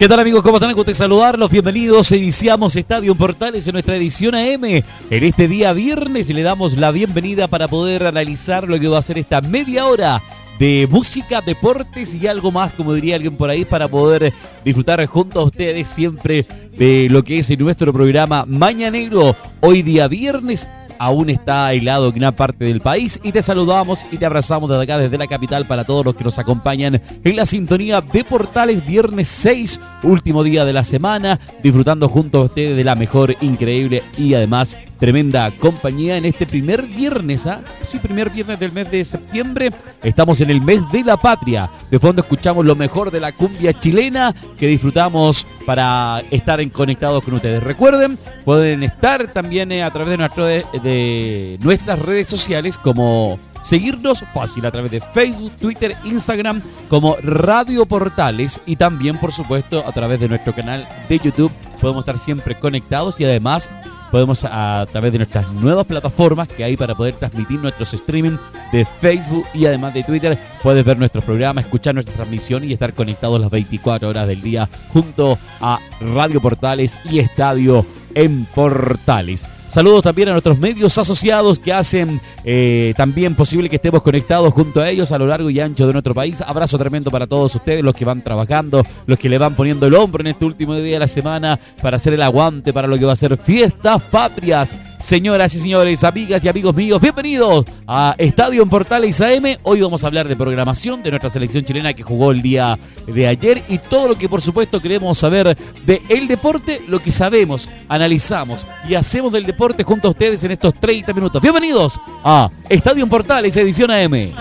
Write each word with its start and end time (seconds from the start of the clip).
¿Qué 0.00 0.08
tal 0.08 0.18
amigos? 0.18 0.42
¿Cómo 0.42 0.56
están? 0.56 0.72
Gusto 0.72 0.94
saludarlos. 0.94 1.50
Bienvenidos. 1.50 2.10
Iniciamos 2.12 2.74
Estadio 2.74 3.14
Portales 3.14 3.66
en 3.66 3.74
nuestra 3.74 3.96
edición 3.96 4.34
AM 4.34 4.64
en 4.64 4.84
este 5.10 5.46
día 5.46 5.74
viernes 5.74 6.30
le 6.30 6.42
damos 6.42 6.78
la 6.78 6.90
bienvenida 6.90 7.48
para 7.48 7.68
poder 7.68 8.06
analizar 8.06 8.66
lo 8.66 8.80
que 8.80 8.88
va 8.88 8.96
a 8.96 9.02
ser 9.02 9.18
esta 9.18 9.42
media 9.42 9.84
hora 9.84 10.22
de 10.58 10.88
música, 10.90 11.42
deportes 11.42 12.14
y 12.14 12.26
algo 12.26 12.50
más, 12.50 12.72
como 12.72 12.94
diría 12.94 13.16
alguien 13.16 13.36
por 13.36 13.50
ahí, 13.50 13.66
para 13.66 13.88
poder 13.88 14.32
disfrutar 14.64 15.04
junto 15.04 15.38
a 15.38 15.44
ustedes 15.44 15.86
siempre 15.86 16.46
de 16.78 17.08
lo 17.10 17.22
que 17.22 17.38
es 17.38 17.58
nuestro 17.58 17.92
programa 17.92 18.46
Mañanero. 18.46 19.36
Hoy 19.60 19.82
día 19.82 20.08
viernes 20.08 20.66
aún 21.00 21.30
está 21.30 21.72
helado 21.72 22.08
en 22.08 22.14
gran 22.14 22.34
parte 22.34 22.66
del 22.66 22.82
país 22.82 23.18
y 23.22 23.32
te 23.32 23.40
saludamos 23.40 24.06
y 24.12 24.18
te 24.18 24.26
abrazamos 24.26 24.68
desde 24.68 24.82
acá, 24.82 24.98
desde 24.98 25.16
la 25.16 25.26
capital, 25.26 25.66
para 25.66 25.84
todos 25.84 26.04
los 26.04 26.14
que 26.14 26.24
nos 26.24 26.38
acompañan 26.38 27.00
en 27.24 27.36
la 27.36 27.46
sintonía 27.46 28.02
de 28.02 28.22
Portales, 28.22 28.86
viernes 28.86 29.28
6, 29.28 29.80
último 30.02 30.44
día 30.44 30.66
de 30.66 30.74
la 30.74 30.84
semana, 30.84 31.40
disfrutando 31.62 32.06
junto 32.06 32.40
a 32.40 32.44
ustedes 32.44 32.76
de 32.76 32.84
la 32.84 32.96
mejor, 32.96 33.34
increíble 33.40 34.02
y 34.18 34.34
además 34.34 34.76
tremenda 35.00 35.50
compañía 35.50 36.18
en 36.18 36.26
este 36.26 36.46
primer 36.46 36.86
viernes, 36.86 37.46
¿ah? 37.46 37.62
Sí, 37.84 37.98
primer 37.98 38.30
viernes 38.30 38.60
del 38.60 38.70
mes 38.70 38.90
de 38.90 39.04
septiembre. 39.04 39.70
Estamos 40.02 40.40
en 40.42 40.50
el 40.50 40.60
mes 40.60 40.82
de 40.92 41.02
la 41.02 41.16
patria. 41.16 41.70
De 41.90 41.98
fondo 41.98 42.22
escuchamos 42.22 42.64
lo 42.64 42.76
mejor 42.76 43.10
de 43.10 43.18
la 43.18 43.32
cumbia 43.32 43.76
chilena 43.76 44.34
que 44.58 44.66
disfrutamos 44.66 45.46
para 45.66 46.22
estar 46.30 46.60
en 46.60 46.68
conectados 46.68 47.24
con 47.24 47.34
ustedes. 47.34 47.62
Recuerden, 47.62 48.18
pueden 48.44 48.82
estar 48.82 49.26
también 49.32 49.72
eh, 49.72 49.82
a 49.82 49.90
través 49.90 50.18
de, 50.18 50.64
de 50.82 51.58
nuestras 51.62 51.98
redes 51.98 52.28
sociales 52.28 52.76
como 52.76 53.38
seguirnos 53.62 54.22
fácil 54.34 54.66
a 54.66 54.70
través 54.70 54.90
de 54.90 55.00
Facebook, 55.00 55.52
Twitter, 55.56 55.96
Instagram 56.04 56.62
como 56.88 57.16
Radio 57.22 57.86
Portales 57.86 58.60
y 58.66 58.76
también 58.76 59.18
por 59.18 59.32
supuesto 59.32 59.84
a 59.86 59.92
través 59.92 60.20
de 60.20 60.28
nuestro 60.28 60.54
canal 60.54 60.86
de 61.08 61.18
YouTube 61.18 61.52
podemos 61.80 62.02
estar 62.02 62.18
siempre 62.18 62.54
conectados 62.54 63.20
y 63.20 63.24
además 63.24 63.68
podemos 64.10 64.44
a 64.44 64.86
través 64.90 65.12
de 65.12 65.18
nuestras 65.18 65.50
nuevas 65.52 65.86
plataformas 65.86 66.48
que 66.48 66.64
hay 66.64 66.76
para 66.76 66.94
poder 66.94 67.14
transmitir 67.14 67.60
nuestros 67.60 67.94
streaming 67.94 68.36
de 68.72 68.84
Facebook 69.00 69.44
y 69.54 69.66
además 69.66 69.94
de 69.94 70.02
Twitter. 70.02 70.38
Puedes 70.62 70.84
ver 70.84 70.98
nuestros 70.98 71.24
programas, 71.24 71.64
escuchar 71.64 71.94
nuestra 71.94 72.14
transmisión 72.14 72.64
y 72.64 72.72
estar 72.72 72.94
conectados 72.94 73.40
las 73.40 73.50
24 73.50 74.08
horas 74.08 74.26
del 74.26 74.42
día 74.42 74.68
junto 74.92 75.38
a 75.60 75.78
Radio 76.00 76.40
Portales 76.40 77.00
y 77.04 77.18
Estadio 77.18 77.86
en 78.14 78.44
Portales. 78.46 79.46
Saludos 79.70 80.02
también 80.02 80.28
a 80.28 80.32
nuestros 80.32 80.58
medios 80.58 80.98
asociados 80.98 81.60
que 81.60 81.72
hacen 81.72 82.20
eh, 82.44 82.92
también 82.96 83.36
posible 83.36 83.68
que 83.68 83.76
estemos 83.76 84.02
conectados 84.02 84.52
junto 84.52 84.80
a 84.80 84.90
ellos 84.90 85.12
a 85.12 85.18
lo 85.18 85.28
largo 85.28 85.48
y 85.48 85.60
ancho 85.60 85.86
de 85.86 85.92
nuestro 85.92 86.12
país. 86.12 86.42
Abrazo 86.44 86.76
tremendo 86.76 87.08
para 87.08 87.28
todos 87.28 87.54
ustedes, 87.54 87.84
los 87.84 87.94
que 87.94 88.04
van 88.04 88.20
trabajando, 88.20 88.84
los 89.06 89.16
que 89.16 89.28
le 89.28 89.38
van 89.38 89.54
poniendo 89.54 89.86
el 89.86 89.94
hombro 89.94 90.22
en 90.22 90.26
este 90.26 90.44
último 90.44 90.74
día 90.74 90.94
de 90.94 90.98
la 90.98 91.06
semana 91.06 91.56
para 91.80 91.98
hacer 91.98 92.14
el 92.14 92.22
aguante 92.22 92.72
para 92.72 92.88
lo 92.88 92.98
que 92.98 93.04
va 93.04 93.12
a 93.12 93.16
ser 93.16 93.36
fiestas 93.36 94.02
patrias. 94.02 94.74
Señoras 95.00 95.54
y 95.54 95.58
señores, 95.58 96.04
amigas 96.04 96.44
y 96.44 96.48
amigos 96.48 96.74
míos, 96.74 97.00
bienvenidos 97.00 97.64
a 97.86 98.14
Estadio 98.18 98.62
en 98.62 98.68
Portales 98.68 99.18
AM. 99.22 99.56
Hoy 99.62 99.80
vamos 99.80 100.04
a 100.04 100.08
hablar 100.08 100.28
de 100.28 100.36
programación 100.36 101.02
de 101.02 101.08
nuestra 101.08 101.30
selección 101.30 101.64
chilena 101.64 101.94
que 101.94 102.02
jugó 102.02 102.30
el 102.30 102.42
día 102.42 102.78
de 103.06 103.26
ayer 103.26 103.64
y 103.68 103.78
todo 103.78 104.08
lo 104.08 104.18
que 104.18 104.28
por 104.28 104.42
supuesto 104.42 104.78
queremos 104.78 105.16
saber 105.16 105.56
de 105.86 106.02
el 106.10 106.28
deporte, 106.28 106.82
lo 106.86 107.00
que 107.00 107.10
sabemos, 107.12 107.70
analizamos 107.88 108.66
y 108.86 108.94
hacemos 108.94 109.32
del 109.32 109.46
deporte 109.46 109.84
junto 109.84 110.08
a 110.08 110.10
ustedes 110.10 110.44
en 110.44 110.50
estos 110.50 110.74
30 110.74 111.14
minutos. 111.14 111.40
Bienvenidos 111.40 111.98
a 112.22 112.50
Estadio 112.68 113.02
en 113.02 113.08
Portales, 113.08 113.56
edición 113.56 113.90
AM. 113.90 114.34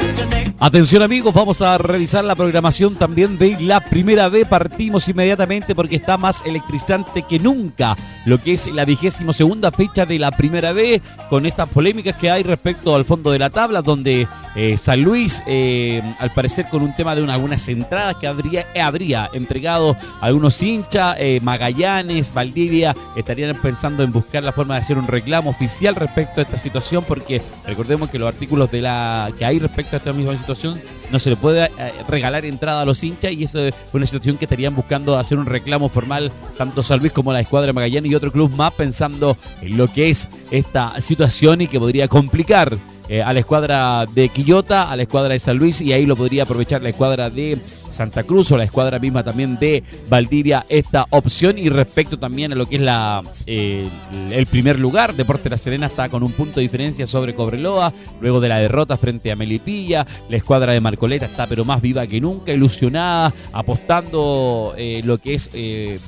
Atención 0.61 1.01
amigos, 1.01 1.33
vamos 1.33 1.61
a 1.61 1.77
revisar 1.77 2.25
la 2.25 2.35
programación 2.35 2.95
también 2.95 3.37
de 3.37 3.57
la 3.61 3.79
primera 3.79 4.27
B. 4.27 4.45
Partimos 4.45 5.07
inmediatamente 5.07 5.73
porque 5.73 5.95
está 5.95 6.17
más 6.17 6.43
electrizante 6.45 7.23
que 7.23 7.39
nunca 7.39 7.95
lo 8.25 8.41
que 8.41 8.51
es 8.51 8.67
la 8.67 8.83
vigésimo 8.83 9.31
segunda 9.31 9.71
fecha 9.71 10.05
de 10.05 10.19
la 10.19 10.31
primera 10.31 10.48
B 10.49 11.01
con 11.29 11.45
estas 11.45 11.69
polémicas 11.69 12.15
que 12.15 12.29
hay 12.29 12.43
respecto 12.43 12.95
al 12.95 13.05
fondo 13.05 13.31
de 13.31 13.39
la 13.39 13.49
tabla 13.49 13.81
donde 13.81 14.27
eh, 14.55 14.77
San 14.77 15.01
Luis, 15.01 15.43
eh, 15.45 16.01
al 16.19 16.31
parecer 16.31 16.67
con 16.69 16.81
un 16.81 16.95
tema 16.95 17.15
de 17.15 17.31
algunas 17.31 17.67
entradas 17.67 18.17
que 18.17 18.27
habría, 18.27 18.65
habría 18.81 19.29
entregado 19.33 19.95
algunos 20.21 20.61
hinchas, 20.63 21.15
eh, 21.19 21.39
Magallanes, 21.41 22.33
Valdivia, 22.33 22.95
estarían 23.15 23.55
pensando 23.61 24.03
en 24.03 24.11
buscar 24.11 24.43
la 24.43 24.51
forma 24.51 24.73
de 24.73 24.81
hacer 24.81 24.97
un 24.97 25.07
reclamo 25.07 25.51
oficial 25.51 25.95
respecto 25.95 26.41
a 26.41 26.43
esta 26.43 26.57
situación, 26.57 27.03
porque 27.07 27.41
recordemos 27.65 28.09
que 28.09 28.17
los 28.17 28.27
artículos 28.27 28.71
de 28.71 28.81
la 28.81 29.31
que 29.37 29.45
hay 29.45 29.59
respecto 29.59 29.95
a 29.95 29.99
esta 29.99 30.13
misma 30.13 30.35
situación 30.35 30.79
no 31.11 31.19
se 31.19 31.29
le 31.29 31.35
puede 31.35 31.69
regalar 32.07 32.45
entrada 32.45 32.81
a 32.81 32.85
los 32.85 33.03
hinchas 33.03 33.31
y 33.31 33.43
eso 33.43 33.59
es 33.59 33.75
una 33.93 34.05
situación 34.05 34.37
que 34.37 34.45
estarían 34.45 34.75
buscando 34.75 35.17
hacer 35.17 35.37
un 35.37 35.45
reclamo 35.45 35.89
formal 35.89 36.31
tanto 36.57 36.83
San 36.83 36.99
Luis 36.99 37.11
como 37.11 37.33
la 37.33 37.39
escuadra 37.39 37.73
Magallanes 37.73 38.11
y 38.11 38.15
otro 38.15 38.31
club 38.31 38.53
más 38.55 38.73
pensando 38.73 39.37
en 39.61 39.77
lo 39.77 39.87
que 39.87 40.09
es 40.09 40.29
esta 40.51 40.99
situación 41.01 41.61
y 41.61 41.67
que 41.67 41.79
podría 41.79 42.07
complicar 42.07 42.77
eh, 43.09 43.23
a 43.23 43.33
la 43.33 43.39
escuadra 43.39 44.05
de 44.05 44.29
Quillota, 44.29 44.83
a 44.83 44.95
la 44.95 45.01
escuadra 45.01 45.33
de 45.33 45.39
San 45.39 45.57
Luis 45.57 45.81
y 45.81 45.93
ahí 45.93 46.05
lo 46.05 46.15
podría 46.15 46.43
aprovechar 46.43 46.83
la 46.83 46.89
escuadra 46.89 47.31
de 47.31 47.57
Santa 47.91 48.23
Cruz 48.23 48.51
o 48.51 48.57
la 48.57 48.63
escuadra 48.63 48.99
misma 48.99 49.23
también 49.23 49.57
de 49.59 49.83
Valdivia 50.09 50.65
esta 50.69 51.05
opción. 51.09 51.57
Y 51.57 51.69
respecto 51.69 52.17
también 52.17 52.53
a 52.53 52.55
lo 52.55 52.65
que 52.65 52.75
es 52.75 52.81
la 52.81 53.23
eh, 53.45 53.87
el 54.31 54.45
primer 54.45 54.79
lugar, 54.79 55.15
Deporte 55.15 55.49
La 55.49 55.57
Serena 55.57 55.87
está 55.87 56.09
con 56.09 56.23
un 56.23 56.31
punto 56.31 56.55
de 56.55 56.63
diferencia 56.63 57.07
sobre 57.07 57.33
Cobreloa, 57.33 57.93
luego 58.21 58.39
de 58.39 58.49
la 58.49 58.59
derrota 58.59 58.97
frente 58.97 59.31
a 59.31 59.35
Melipilla, 59.35 60.05
la 60.29 60.37
escuadra 60.37 60.73
de 60.73 60.81
Marcoleta 60.81 61.25
está 61.25 61.47
pero 61.47 61.65
más 61.65 61.81
viva 61.81 62.05
que 62.07 62.21
nunca, 62.21 62.53
ilusionada, 62.53 63.33
apostando 63.53 64.73
eh, 64.77 65.01
lo 65.05 65.17
que 65.17 65.33
es 65.33 65.49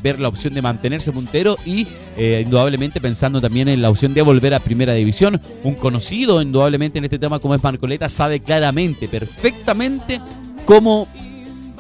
ver 0.02 0.20
la 0.20 0.28
opción 0.28 0.54
de 0.54 0.62
mantenerse 0.62 1.12
puntero 1.12 1.58
y 1.66 1.88
indudablemente 2.18 3.02
pensando 3.02 3.42
también 3.42 3.68
en 3.68 3.82
la 3.82 3.90
opción 3.90 4.14
de 4.14 4.22
volver 4.22 4.54
a 4.54 4.60
primera 4.60 4.94
división, 4.94 5.42
un 5.64 5.76
conocido 5.76 6.42
indudablemente 6.42 7.00
en 7.00 7.06
este 7.06 7.20
tema 7.20 7.40
como 7.40 7.56
es 7.56 7.64
Marcoleta, 7.64 8.10
sabe 8.10 8.42
claramente, 8.42 9.08
perfectamente 9.08 10.22
cómo 10.66 11.08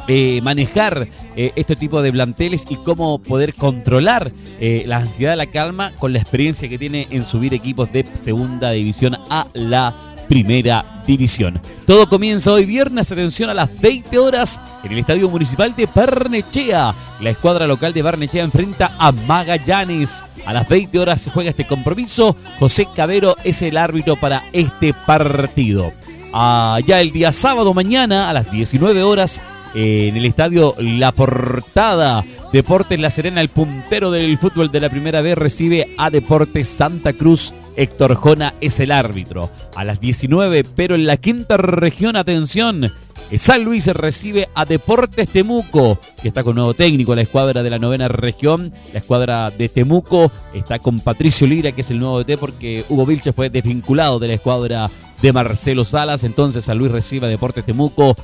eh, 0.07 0.39
manejar 0.41 1.07
eh, 1.35 1.51
este 1.55 1.75
tipo 1.75 2.01
de 2.01 2.11
planteles 2.11 2.65
y 2.69 2.75
cómo 2.75 3.19
poder 3.19 3.53
controlar 3.53 4.31
eh, 4.59 4.83
la 4.85 4.97
ansiedad, 4.97 5.37
la 5.37 5.45
calma 5.45 5.91
con 5.99 6.13
la 6.13 6.19
experiencia 6.19 6.67
que 6.67 6.77
tiene 6.77 7.07
en 7.11 7.25
subir 7.25 7.53
equipos 7.53 7.91
de 7.91 8.05
segunda 8.13 8.71
división 8.71 9.17
a 9.29 9.47
la 9.53 9.93
primera 10.27 11.03
división. 11.05 11.59
Todo 11.85 12.07
comienza 12.07 12.53
hoy 12.53 12.65
viernes, 12.65 13.11
atención 13.11 13.49
a 13.49 13.53
las 13.53 13.81
20 13.81 14.17
horas 14.17 14.59
en 14.83 14.93
el 14.93 14.99
Estadio 14.99 15.29
Municipal 15.29 15.75
de 15.75 15.89
Barnechea. 15.93 16.95
La 17.19 17.29
escuadra 17.29 17.67
local 17.67 17.93
de 17.93 18.01
Barnechea 18.01 18.43
enfrenta 18.43 18.95
a 18.97 19.11
Magallanes. 19.11 20.23
A 20.45 20.53
las 20.53 20.67
20 20.69 20.99
horas 20.99 21.21
se 21.21 21.31
juega 21.31 21.49
este 21.49 21.67
compromiso. 21.67 22.35
José 22.59 22.87
Cabero 22.95 23.35
es 23.43 23.61
el 23.61 23.77
árbitro 23.77 24.15
para 24.15 24.43
este 24.53 24.93
partido. 24.93 25.91
Allá 26.33 27.01
el 27.01 27.11
día 27.11 27.33
sábado 27.33 27.73
mañana 27.73 28.29
a 28.29 28.33
las 28.33 28.49
19 28.49 29.03
horas 29.03 29.41
en 29.73 30.17
el 30.17 30.25
estadio 30.25 30.75
La 30.79 31.11
Portada. 31.11 32.23
Deportes 32.51 32.99
La 32.99 33.09
Serena, 33.09 33.41
el 33.41 33.49
puntero 33.49 34.11
del 34.11 34.37
fútbol 34.37 34.71
de 34.71 34.81
la 34.81 34.89
primera 34.89 35.21
vez, 35.21 35.37
recibe 35.37 35.87
a 35.97 36.09
Deportes 36.09 36.67
Santa 36.67 37.13
Cruz. 37.13 37.53
Héctor 37.77 38.15
Jona 38.15 38.53
es 38.59 38.79
el 38.81 38.91
árbitro. 38.91 39.49
A 39.75 39.85
las 39.85 39.99
19, 39.99 40.65
pero 40.75 40.95
en 40.95 41.05
la 41.05 41.17
quinta 41.17 41.55
región, 41.57 42.17
atención, 42.17 42.91
San 43.37 43.63
Luis 43.63 43.87
recibe 43.87 44.49
a 44.53 44.65
Deportes 44.65 45.29
Temuco, 45.29 45.97
que 46.21 46.27
está 46.27 46.43
con 46.43 46.55
nuevo 46.55 46.73
técnico, 46.73 47.15
la 47.15 47.21
escuadra 47.21 47.63
de 47.63 47.69
la 47.69 47.79
novena 47.79 48.09
región. 48.09 48.73
La 48.91 48.99
escuadra 48.99 49.49
de 49.51 49.69
Temuco 49.69 50.29
está 50.53 50.79
con 50.79 50.99
Patricio 50.99 51.47
Lira, 51.47 51.71
que 51.71 51.81
es 51.81 51.91
el 51.91 51.99
nuevo 51.99 52.21
DT, 52.21 52.37
porque 52.37 52.83
Hugo 52.89 53.05
Vilches 53.05 53.33
fue 53.33 53.49
desvinculado 53.49 54.19
de 54.19 54.27
la 54.27 54.33
escuadra 54.33 54.89
de 55.21 55.31
Marcelo 55.31 55.85
Salas. 55.85 56.25
Entonces 56.25 56.65
San 56.65 56.77
Luis 56.77 56.91
recibe 56.91 57.27
a 57.27 57.29
Deportes 57.29 57.65
Temuco 57.65 58.17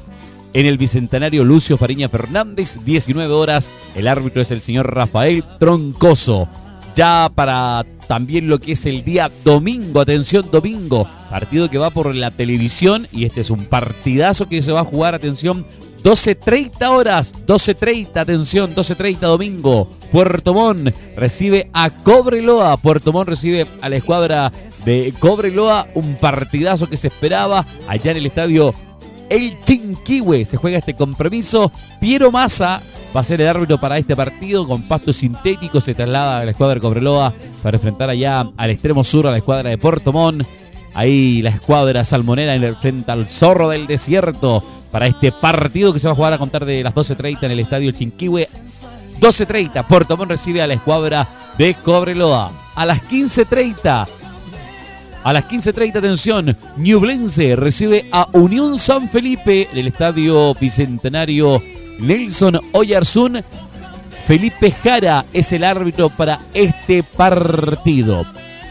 en 0.58 0.66
el 0.66 0.80
Bicentenario 0.80 1.44
Lucio 1.44 1.78
Fariña 1.78 2.10
Fernández, 2.10 2.80
19 2.84 3.32
horas. 3.32 3.70
El 3.94 4.08
árbitro 4.08 4.42
es 4.42 4.50
el 4.50 4.60
señor 4.60 4.92
Rafael 4.92 5.44
Troncoso. 5.60 6.50
Ya 6.96 7.32
para 7.36 7.86
también 8.08 8.50
lo 8.50 8.60
que 8.60 8.72
es 8.72 8.88
el 8.88 9.04
día 9.04 9.30
domingo, 9.46 10.02
atención 10.02 10.50
domingo, 10.52 11.08
partido 11.30 11.70
que 11.70 11.78
va 11.78 11.92
por 11.92 12.16
la 12.16 12.32
televisión 12.32 13.06
y 13.12 13.26
este 13.26 13.42
es 13.42 13.52
un 13.52 13.66
partidazo 13.66 14.50
que 14.50 14.64
se 14.64 14.72
va 14.72 14.80
a 14.80 14.86
jugar, 14.86 15.14
atención, 15.14 15.64
12.30 16.04 16.88
horas, 16.88 17.36
12.30, 17.46 18.18
atención, 18.18 18.74
12.30 18.74 19.20
domingo. 19.20 19.92
Puerto 20.12 20.56
Montt 20.56 20.92
recibe 21.16 21.70
a 21.72 21.92
Cobreloa. 21.92 22.78
Puerto 22.78 23.14
Montt 23.14 23.30
recibe 23.30 23.68
a 23.82 23.90
la 23.90 23.98
escuadra 23.98 24.52
de 24.86 25.14
Cobreloa, 25.20 25.88
un 25.94 26.16
partidazo 26.16 26.90
que 26.90 26.98
se 26.98 27.10
esperaba 27.10 27.64
allá 27.88 28.10
en 28.10 28.18
el 28.18 28.26
estadio 28.26 28.74
El 29.30 29.60
Chinquihue. 29.64 30.46
Se 30.46 30.58
juega 30.58 30.78
este 30.78 30.96
compromiso. 30.96 31.72
Piero 32.00 32.32
Massa 32.32 32.82
va 33.16 33.22
a 33.22 33.24
ser 33.24 33.42
el 33.42 33.48
árbitro 33.48 33.80
para 33.80 33.98
este 33.98 34.16
partido 34.16 34.68
con 34.68 34.88
pasto 34.88 35.14
sintético. 35.14 35.82
Se 35.82 35.94
traslada 35.94 36.40
a 36.40 36.46
la 36.46 36.52
escuadra 36.52 36.76
de 36.76 36.82
Cobreloa 36.82 37.34
para 37.64 37.78
enfrentar 37.78 38.10
allá 38.10 38.50
al 38.56 38.70
extremo 38.70 39.04
sur 39.04 39.28
a 39.28 39.32
la 39.32 39.38
escuadra 39.38 39.70
de 39.70 39.78
Puerto 39.78 40.14
Montt. 40.14 40.46
Ahí 40.94 41.42
la 41.42 41.52
escuadra 41.52 42.04
salmonera 42.04 42.56
enfrenta 42.56 43.14
al 43.14 43.30
zorro 43.30 43.70
del 43.70 43.86
desierto 43.86 44.64
para 44.92 45.08
este 45.08 45.32
partido 45.32 45.94
que 45.94 46.00
se 46.00 46.08
va 46.08 46.14
a 46.14 46.16
jugar 46.16 46.34
a 46.34 46.38
contar 46.38 46.66
de 46.66 46.82
las 46.82 46.94
12.30 46.94 47.44
en 47.44 47.52
el 47.52 47.60
estadio 47.60 47.92
Chinquihue. 47.92 48.48
12.30, 49.20 49.86
Puerto 49.86 50.16
Montt 50.18 50.32
recibe 50.32 50.62
a 50.62 50.68
la 50.68 50.76
escuadra 50.76 51.28
de 51.58 51.76
Cobreloa. 51.76 52.52
A 52.76 52.86
las 52.86 53.02
15.30, 53.04 54.08
a 55.24 55.34
las 55.34 55.46
15.30, 55.46 55.98
atención, 55.98 56.56
Ñublense 56.78 57.56
recibe 57.56 58.08
a 58.12 58.30
Unión 58.34 58.78
San 58.78 59.10
Felipe 59.10 59.68
en 59.72 59.78
el 59.78 59.88
estadio 59.88 60.54
Bicentenario 60.56 61.62
Nelson 62.00 62.60
Oyarzún. 62.72 63.44
Felipe 64.26 64.72
Jara 64.72 65.26
es 65.34 65.54
el 65.54 65.64
árbitro 65.64 66.10
para 66.10 66.40
este 66.54 67.04
partido. 67.04 68.26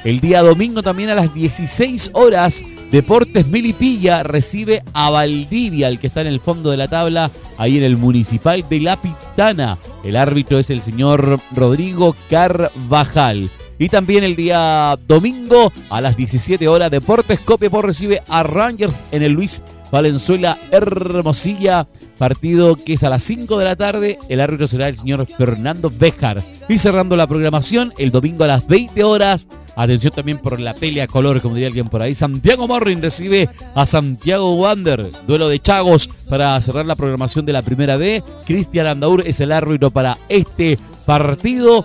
El 0.04 0.20
día 0.20 0.42
domingo 0.42 0.82
también 0.82 1.10
a 1.10 1.14
las 1.14 1.34
16 1.34 2.10
horas, 2.14 2.62
Deportes 2.90 3.48
Melipilla 3.48 4.22
recibe 4.22 4.84
a 4.92 5.10
Valdivia, 5.10 5.88
el 5.88 5.98
que 5.98 6.06
está 6.06 6.20
en 6.20 6.28
el 6.28 6.40
fondo 6.40 6.70
de 6.70 6.76
la 6.76 6.88
tabla, 6.88 7.30
ahí 7.58 7.78
en 7.78 7.84
el 7.84 7.96
Municipal 7.96 8.64
de 8.68 8.80
La 8.80 8.96
Pitana. 8.96 9.78
El 10.04 10.16
árbitro 10.16 10.58
es 10.58 10.70
el 10.70 10.82
señor 10.82 11.40
Rodrigo 11.54 12.14
Carvajal. 12.30 13.50
Y 13.78 13.88
también 13.88 14.24
el 14.24 14.36
día 14.36 14.98
domingo 15.06 15.72
a 15.90 16.00
las 16.00 16.16
17 16.16 16.66
horas, 16.68 16.90
Deportes 16.90 17.40
Copiapó 17.40 17.82
recibe 17.82 18.22
a 18.28 18.42
Rangers 18.42 18.94
en 19.12 19.22
el 19.22 19.32
Luis 19.32 19.62
Valenzuela 19.90 20.56
Hermosilla. 20.70 21.86
Partido 22.18 22.76
que 22.76 22.94
es 22.94 23.04
a 23.04 23.10
las 23.10 23.22
5 23.24 23.58
de 23.58 23.64
la 23.64 23.76
tarde. 23.76 24.18
El 24.28 24.40
árbitro 24.40 24.66
será 24.66 24.88
el 24.88 24.96
señor 24.96 25.26
Fernando 25.26 25.90
Bejar. 25.90 26.42
Y 26.68 26.78
cerrando 26.78 27.14
la 27.14 27.26
programación, 27.26 27.92
el 27.98 28.10
domingo 28.10 28.44
a 28.44 28.46
las 28.46 28.66
20 28.66 29.04
horas. 29.04 29.46
Atención 29.76 30.14
también 30.14 30.38
por 30.38 30.58
la 30.58 30.72
pelea 30.72 31.06
color, 31.06 31.42
como 31.42 31.54
diría 31.54 31.68
alguien 31.68 31.88
por 31.88 32.00
ahí. 32.00 32.14
Santiago 32.14 32.66
Morrin 32.66 33.02
recibe 33.02 33.50
a 33.74 33.84
Santiago 33.84 34.54
Wander. 34.54 35.10
Duelo 35.26 35.48
de 35.48 35.60
Chagos 35.60 36.08
para 36.30 36.58
cerrar 36.62 36.86
la 36.86 36.96
programación 36.96 37.44
de 37.44 37.52
la 37.52 37.60
primera 37.60 37.98
D. 37.98 38.22
Cristian 38.46 38.86
Andaur 38.86 39.22
es 39.26 39.40
el 39.40 39.52
árbitro 39.52 39.90
para 39.90 40.16
este 40.30 40.78
partido 41.04 41.84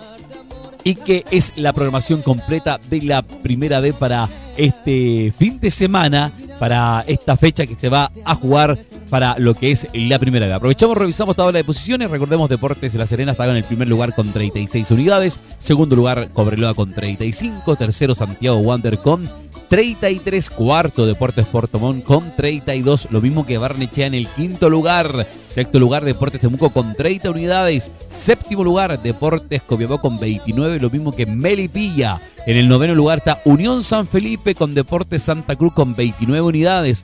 y 0.84 0.94
que 0.94 1.24
es 1.30 1.52
la 1.56 1.72
programación 1.72 2.22
completa 2.22 2.78
de 2.90 3.02
la 3.02 3.22
primera 3.22 3.80
D 3.80 3.92
para 3.92 4.28
este 4.56 5.32
fin 5.36 5.58
de 5.60 5.70
semana, 5.70 6.32
para 6.58 7.04
esta 7.06 7.36
fecha 7.36 7.66
que 7.66 7.74
se 7.74 7.88
va 7.88 8.10
a 8.24 8.34
jugar 8.34 8.78
para 9.08 9.38
lo 9.38 9.54
que 9.54 9.70
es 9.70 9.86
la 9.94 10.18
primera 10.18 10.46
D. 10.46 10.52
Aprovechamos, 10.52 10.96
revisamos 10.96 11.36
tabla 11.36 11.58
de 11.58 11.64
posiciones, 11.64 12.10
recordemos 12.10 12.48
Deportes 12.48 12.94
La 12.94 13.06
Serena 13.06 13.32
está 13.32 13.48
en 13.48 13.56
el 13.56 13.64
primer 13.64 13.88
lugar 13.88 14.14
con 14.14 14.32
36 14.32 14.90
unidades, 14.90 15.40
segundo 15.58 15.96
lugar 15.96 16.28
Cobreloa 16.32 16.74
con 16.74 16.92
35, 16.92 17.76
tercero 17.76 18.14
Santiago 18.14 18.58
Wander 18.58 18.98
con 18.98 19.28
33, 19.72 20.50
cuarto 20.50 21.06
Deportes 21.06 21.46
Portomón 21.46 22.02
con 22.02 22.36
32, 22.36 23.08
lo 23.10 23.22
mismo 23.22 23.46
que 23.46 23.56
Barnechea 23.56 24.06
en 24.06 24.12
el 24.12 24.28
quinto 24.28 24.68
lugar, 24.68 25.26
sexto 25.46 25.78
lugar 25.78 26.04
Deportes 26.04 26.42
Temuco 26.42 26.68
con 26.68 26.92
30 26.94 27.30
unidades, 27.30 27.90
séptimo 28.06 28.64
lugar 28.64 29.00
Deportes 29.00 29.62
Copiapó 29.62 29.98
con 29.98 30.20
29, 30.20 30.78
lo 30.78 30.90
mismo 30.90 31.12
que 31.12 31.24
Melipilla, 31.24 32.20
en 32.46 32.58
el 32.58 32.68
noveno 32.68 32.94
lugar 32.94 33.16
está 33.16 33.40
Unión 33.46 33.82
San 33.82 34.06
Felipe 34.06 34.54
con 34.54 34.74
Deportes 34.74 35.22
Santa 35.22 35.56
Cruz 35.56 35.72
con 35.72 35.94
29 35.94 36.46
unidades, 36.46 37.02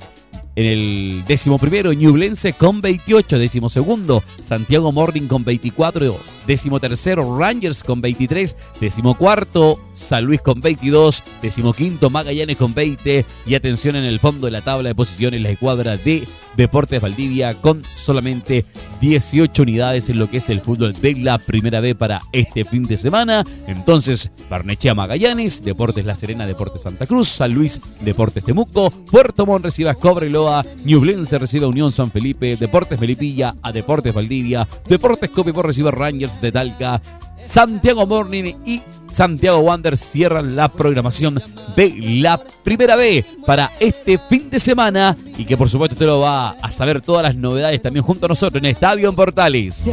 en 0.58 0.66
el 0.66 1.24
décimo 1.24 1.56
primero, 1.56 1.92
Ñublense 1.92 2.52
con 2.52 2.80
28. 2.80 3.38
Décimo 3.38 3.68
segundo, 3.68 4.24
Santiago 4.42 4.90
Morning 4.90 5.28
con 5.28 5.44
24. 5.44 6.18
Décimo 6.48 6.80
tercero, 6.80 7.38
Rangers 7.38 7.84
con 7.84 8.00
23. 8.00 8.56
Décimo 8.80 9.16
cuarto, 9.16 9.78
San 9.98 10.24
Luis 10.24 10.40
con 10.40 10.60
22. 10.60 11.22
Décimo 11.42 11.72
quinto, 11.72 12.08
Magallanes 12.10 12.56
con 12.56 12.74
20. 12.74 13.24
Y 13.46 13.54
atención 13.54 13.96
en 13.96 14.04
el 14.04 14.20
fondo 14.20 14.46
de 14.46 14.52
la 14.52 14.62
tabla 14.62 14.88
de 14.88 14.94
posiciones, 14.94 15.40
la 15.40 15.50
escuadra 15.50 15.96
de 15.96 16.22
Deportes 16.56 17.00
Valdivia 17.00 17.54
con 17.54 17.82
solamente 17.94 18.64
18 19.00 19.62
unidades 19.62 20.08
en 20.10 20.18
lo 20.18 20.28
que 20.28 20.38
es 20.38 20.50
el 20.50 20.60
fútbol 20.60 20.92
de 21.00 21.14
la 21.14 21.38
primera 21.38 21.80
B 21.80 21.94
para 21.94 22.20
este 22.32 22.64
fin 22.64 22.82
de 22.82 22.96
semana. 22.96 23.44
Entonces, 23.68 24.30
Barnechea 24.50 24.94
Magallanes, 24.94 25.62
Deportes 25.62 26.04
La 26.04 26.16
Serena, 26.16 26.46
Deportes 26.46 26.82
Santa 26.82 27.06
Cruz, 27.06 27.28
San 27.28 27.54
Luis, 27.54 27.80
Deportes 28.00 28.42
Temuco, 28.42 28.90
Puerto 28.90 29.46
Montt 29.46 29.66
recibe 29.66 29.90
a 29.90 29.94
Cobreloa, 29.94 30.64
Ñublense 30.84 31.38
recibe 31.38 31.64
a 31.64 31.68
Unión 31.68 31.92
San 31.92 32.10
Felipe, 32.10 32.56
Deportes 32.56 33.00
Melipilla 33.00 33.54
a 33.62 33.70
Deportes 33.70 34.12
Valdivia, 34.12 34.66
Deportes 34.88 35.30
Copiapó 35.30 35.62
recibe 35.62 35.88
a 35.88 35.92
Rangers 35.92 36.40
de 36.40 36.50
Talca, 36.50 37.00
Santiago 37.38 38.06
Morning 38.06 38.54
y 38.64 38.82
Santiago 39.10 39.58
Wander 39.58 39.96
cierran 39.96 40.54
la 40.56 40.68
programación 40.68 41.40
de 41.76 41.94
la 42.20 42.38
primera 42.38 42.96
B 42.96 43.24
para 43.46 43.70
este 43.80 44.18
fin 44.18 44.50
de 44.50 44.60
semana 44.60 45.16
y 45.36 45.44
que 45.44 45.56
por 45.56 45.68
supuesto 45.68 45.94
usted 45.94 46.06
lo 46.06 46.20
va 46.20 46.50
a 46.50 46.70
saber 46.70 47.00
todas 47.00 47.22
las 47.22 47.34
novedades 47.34 47.80
también 47.82 48.04
junto 48.04 48.26
a 48.26 48.28
nosotros 48.28 48.62
en 48.62 48.66
Estadio 48.66 49.08
en 49.08 49.14
Portales. 49.14 49.84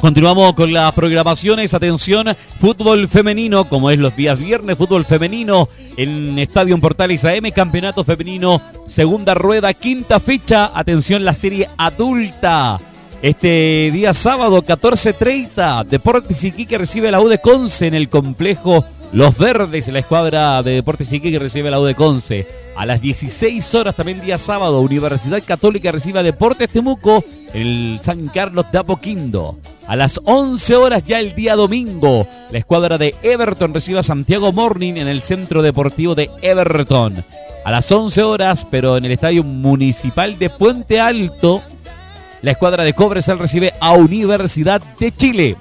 Continuamos 0.00 0.54
con 0.54 0.72
las 0.72 0.92
programaciones, 0.92 1.74
atención, 1.74 2.28
fútbol 2.60 3.08
femenino, 3.08 3.68
como 3.68 3.90
es 3.90 3.98
los 3.98 4.14
días 4.14 4.38
viernes, 4.38 4.76
fútbol 4.76 5.04
femenino 5.04 5.68
en 5.96 6.38
Estadio 6.38 6.74
en 6.74 6.80
Portales 6.80 7.24
AM, 7.24 7.50
campeonato 7.54 8.04
femenino, 8.04 8.60
segunda 8.86 9.34
rueda, 9.34 9.72
quinta 9.74 10.20
fecha, 10.20 10.70
atención 10.74 11.24
la 11.24 11.34
serie 11.34 11.68
adulta. 11.78 12.78
Este 13.20 13.90
día 13.92 14.14
sábado, 14.14 14.62
14.30, 14.62 15.84
Deportes 15.86 16.44
Iquique 16.44 16.78
recibe 16.78 17.10
la 17.10 17.20
U 17.20 17.26
de 17.28 17.38
Conce 17.38 17.88
en 17.88 17.94
el 17.94 18.08
complejo 18.08 18.84
Los 19.12 19.36
Verdes, 19.36 19.88
la 19.88 19.98
escuadra 19.98 20.62
de 20.62 20.70
Deportes 20.70 21.12
Iquique 21.12 21.40
recibe 21.40 21.68
la 21.68 21.80
U 21.80 21.84
de 21.84 21.96
Conce. 21.96 22.46
A 22.76 22.86
las 22.86 23.00
16 23.00 23.74
horas, 23.74 23.96
también 23.96 24.20
día 24.20 24.38
sábado, 24.38 24.80
Universidad 24.80 25.42
Católica 25.44 25.90
recibe 25.90 26.22
Deportes 26.22 26.70
Temuco 26.70 27.24
el 27.54 27.98
San 28.02 28.28
Carlos 28.28 28.70
de 28.70 28.78
Apoquindo. 28.78 29.58
A 29.88 29.96
las 29.96 30.20
11 30.24 30.76
horas, 30.76 31.02
ya 31.02 31.18
el 31.18 31.34
día 31.34 31.56
domingo, 31.56 32.24
la 32.52 32.58
escuadra 32.58 32.98
de 32.98 33.16
Everton 33.22 33.74
recibe 33.74 33.98
a 33.98 34.04
Santiago 34.04 34.52
Morning 34.52 34.94
en 34.94 35.08
el 35.08 35.22
Centro 35.22 35.62
Deportivo 35.62 36.14
de 36.14 36.30
Everton. 36.40 37.24
A 37.64 37.70
las 37.72 37.90
11 37.90 38.22
horas, 38.22 38.64
pero 38.70 38.96
en 38.96 39.06
el 39.06 39.12
Estadio 39.12 39.42
Municipal 39.42 40.38
de 40.38 40.50
Puente 40.50 41.00
Alto, 41.00 41.62
la 42.42 42.52
escuadra 42.52 42.84
de 42.84 42.92
Cobresal 42.92 43.38
recibe 43.38 43.72
a 43.80 43.92
Universidad 43.92 44.82
de 44.98 45.12
Chile. 45.12 45.56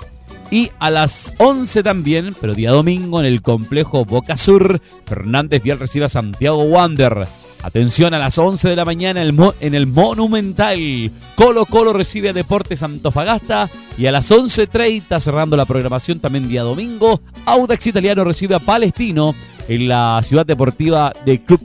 Y 0.49 0.71
a 0.79 0.89
las 0.89 1.33
11 1.39 1.83
también, 1.83 2.33
pero 2.39 2.55
día 2.55 2.71
domingo, 2.71 3.19
en 3.19 3.25
el 3.25 3.41
complejo 3.41 4.05
Boca 4.05 4.37
Sur, 4.37 4.81
Fernández 5.05 5.61
Vial 5.61 5.79
recibe 5.79 6.05
a 6.05 6.09
Santiago 6.09 6.63
Wander. 6.63 7.27
Atención 7.63 8.13
a 8.13 8.19
las 8.19 8.37
11 8.37 8.69
de 8.69 8.75
la 8.75 8.85
mañana 8.85 9.21
en 9.21 9.75
el 9.75 9.87
Monumental. 9.87 11.11
Colo 11.35 11.65
Colo 11.65 11.91
recibe 11.91 12.29
a 12.29 12.33
Deportes 12.33 12.83
Antofagasta. 12.83 13.69
Y 13.97 14.05
a 14.05 14.11
las 14.11 14.31
11.30, 14.31 15.19
cerrando 15.19 15.57
la 15.57 15.65
programación 15.65 16.19
también 16.19 16.47
día 16.47 16.61
domingo, 16.61 17.19
Audax 17.45 17.87
Italiano 17.87 18.23
recibe 18.23 18.55
a 18.55 18.59
Palestino 18.59 19.35
en 19.67 19.87
la 19.89 20.21
ciudad 20.23 20.45
deportiva 20.45 21.11
de 21.25 21.41
Club 21.41 21.59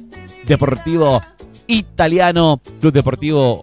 Deportivo 0.46 1.22
Italiano. 1.68 2.60
Club 2.80 2.92
Deportivo 2.92 3.60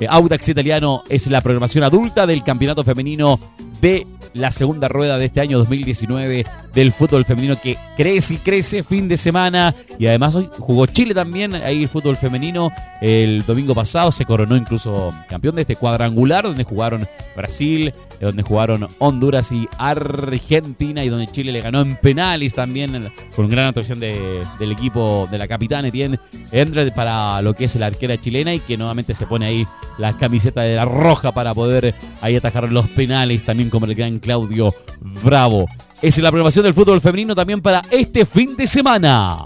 eh, 0.00 0.06
Audax 0.08 0.48
Italiano 0.48 1.02
es 1.08 1.26
la 1.28 1.40
programación 1.40 1.84
adulta 1.84 2.26
del 2.26 2.42
campeonato 2.42 2.84
femenino 2.84 3.38
de 3.80 4.06
la 4.32 4.50
segunda 4.50 4.88
rueda 4.88 5.18
de 5.18 5.26
este 5.26 5.40
año 5.40 5.58
2019 5.58 6.46
del 6.72 6.92
fútbol 6.92 7.24
femenino 7.24 7.60
que 7.60 7.76
crece 7.96 8.34
y 8.34 8.36
crece 8.38 8.82
fin 8.82 9.08
de 9.08 9.16
semana. 9.16 9.74
Y 9.98 10.06
además 10.06 10.34
hoy 10.34 10.48
jugó 10.58 10.86
Chile 10.86 11.14
también 11.14 11.54
ahí 11.54 11.82
el 11.82 11.88
fútbol 11.88 12.16
femenino. 12.16 12.70
El 13.00 13.44
domingo 13.44 13.74
pasado 13.74 14.12
se 14.12 14.24
coronó 14.24 14.56
incluso 14.56 15.12
campeón 15.28 15.56
de 15.56 15.62
este 15.62 15.76
cuadrangular 15.76 16.44
donde 16.44 16.64
jugaron 16.64 17.06
Brasil 17.36 17.92
donde 18.26 18.42
jugaron 18.42 18.86
Honduras 18.98 19.50
y 19.52 19.68
Argentina 19.78 21.02
y 21.04 21.08
donde 21.08 21.26
Chile 21.28 21.52
le 21.52 21.60
ganó 21.60 21.80
en 21.80 21.96
penales 21.96 22.54
también 22.54 23.10
con 23.34 23.48
gran 23.48 23.68
actuación 23.68 24.00
del 24.00 24.72
equipo 24.72 25.28
de 25.30 25.38
la 25.38 25.48
capitana 25.48 25.88
Etienne 25.88 26.18
Endred 26.52 26.92
para 26.92 27.40
lo 27.42 27.54
que 27.54 27.64
es 27.64 27.76
la 27.76 27.86
arquera 27.86 28.18
chilena 28.18 28.54
y 28.54 28.60
que 28.60 28.76
nuevamente 28.76 29.14
se 29.14 29.26
pone 29.26 29.46
ahí 29.46 29.66
la 29.98 30.12
camiseta 30.12 30.62
de 30.62 30.76
la 30.76 30.84
roja 30.84 31.32
para 31.32 31.54
poder 31.54 31.94
ahí 32.20 32.36
atajar 32.36 32.70
los 32.70 32.88
penales 32.88 33.44
también 33.44 33.70
como 33.70 33.86
el 33.86 33.94
gran 33.94 34.18
Claudio 34.18 34.74
Bravo. 35.24 35.66
Es 36.02 36.18
la 36.18 36.30
programación 36.30 36.64
del 36.64 36.74
fútbol 36.74 37.00
femenino 37.00 37.34
también 37.34 37.60
para 37.60 37.82
este 37.90 38.24
fin 38.24 38.56
de 38.56 38.66
semana. 38.66 39.44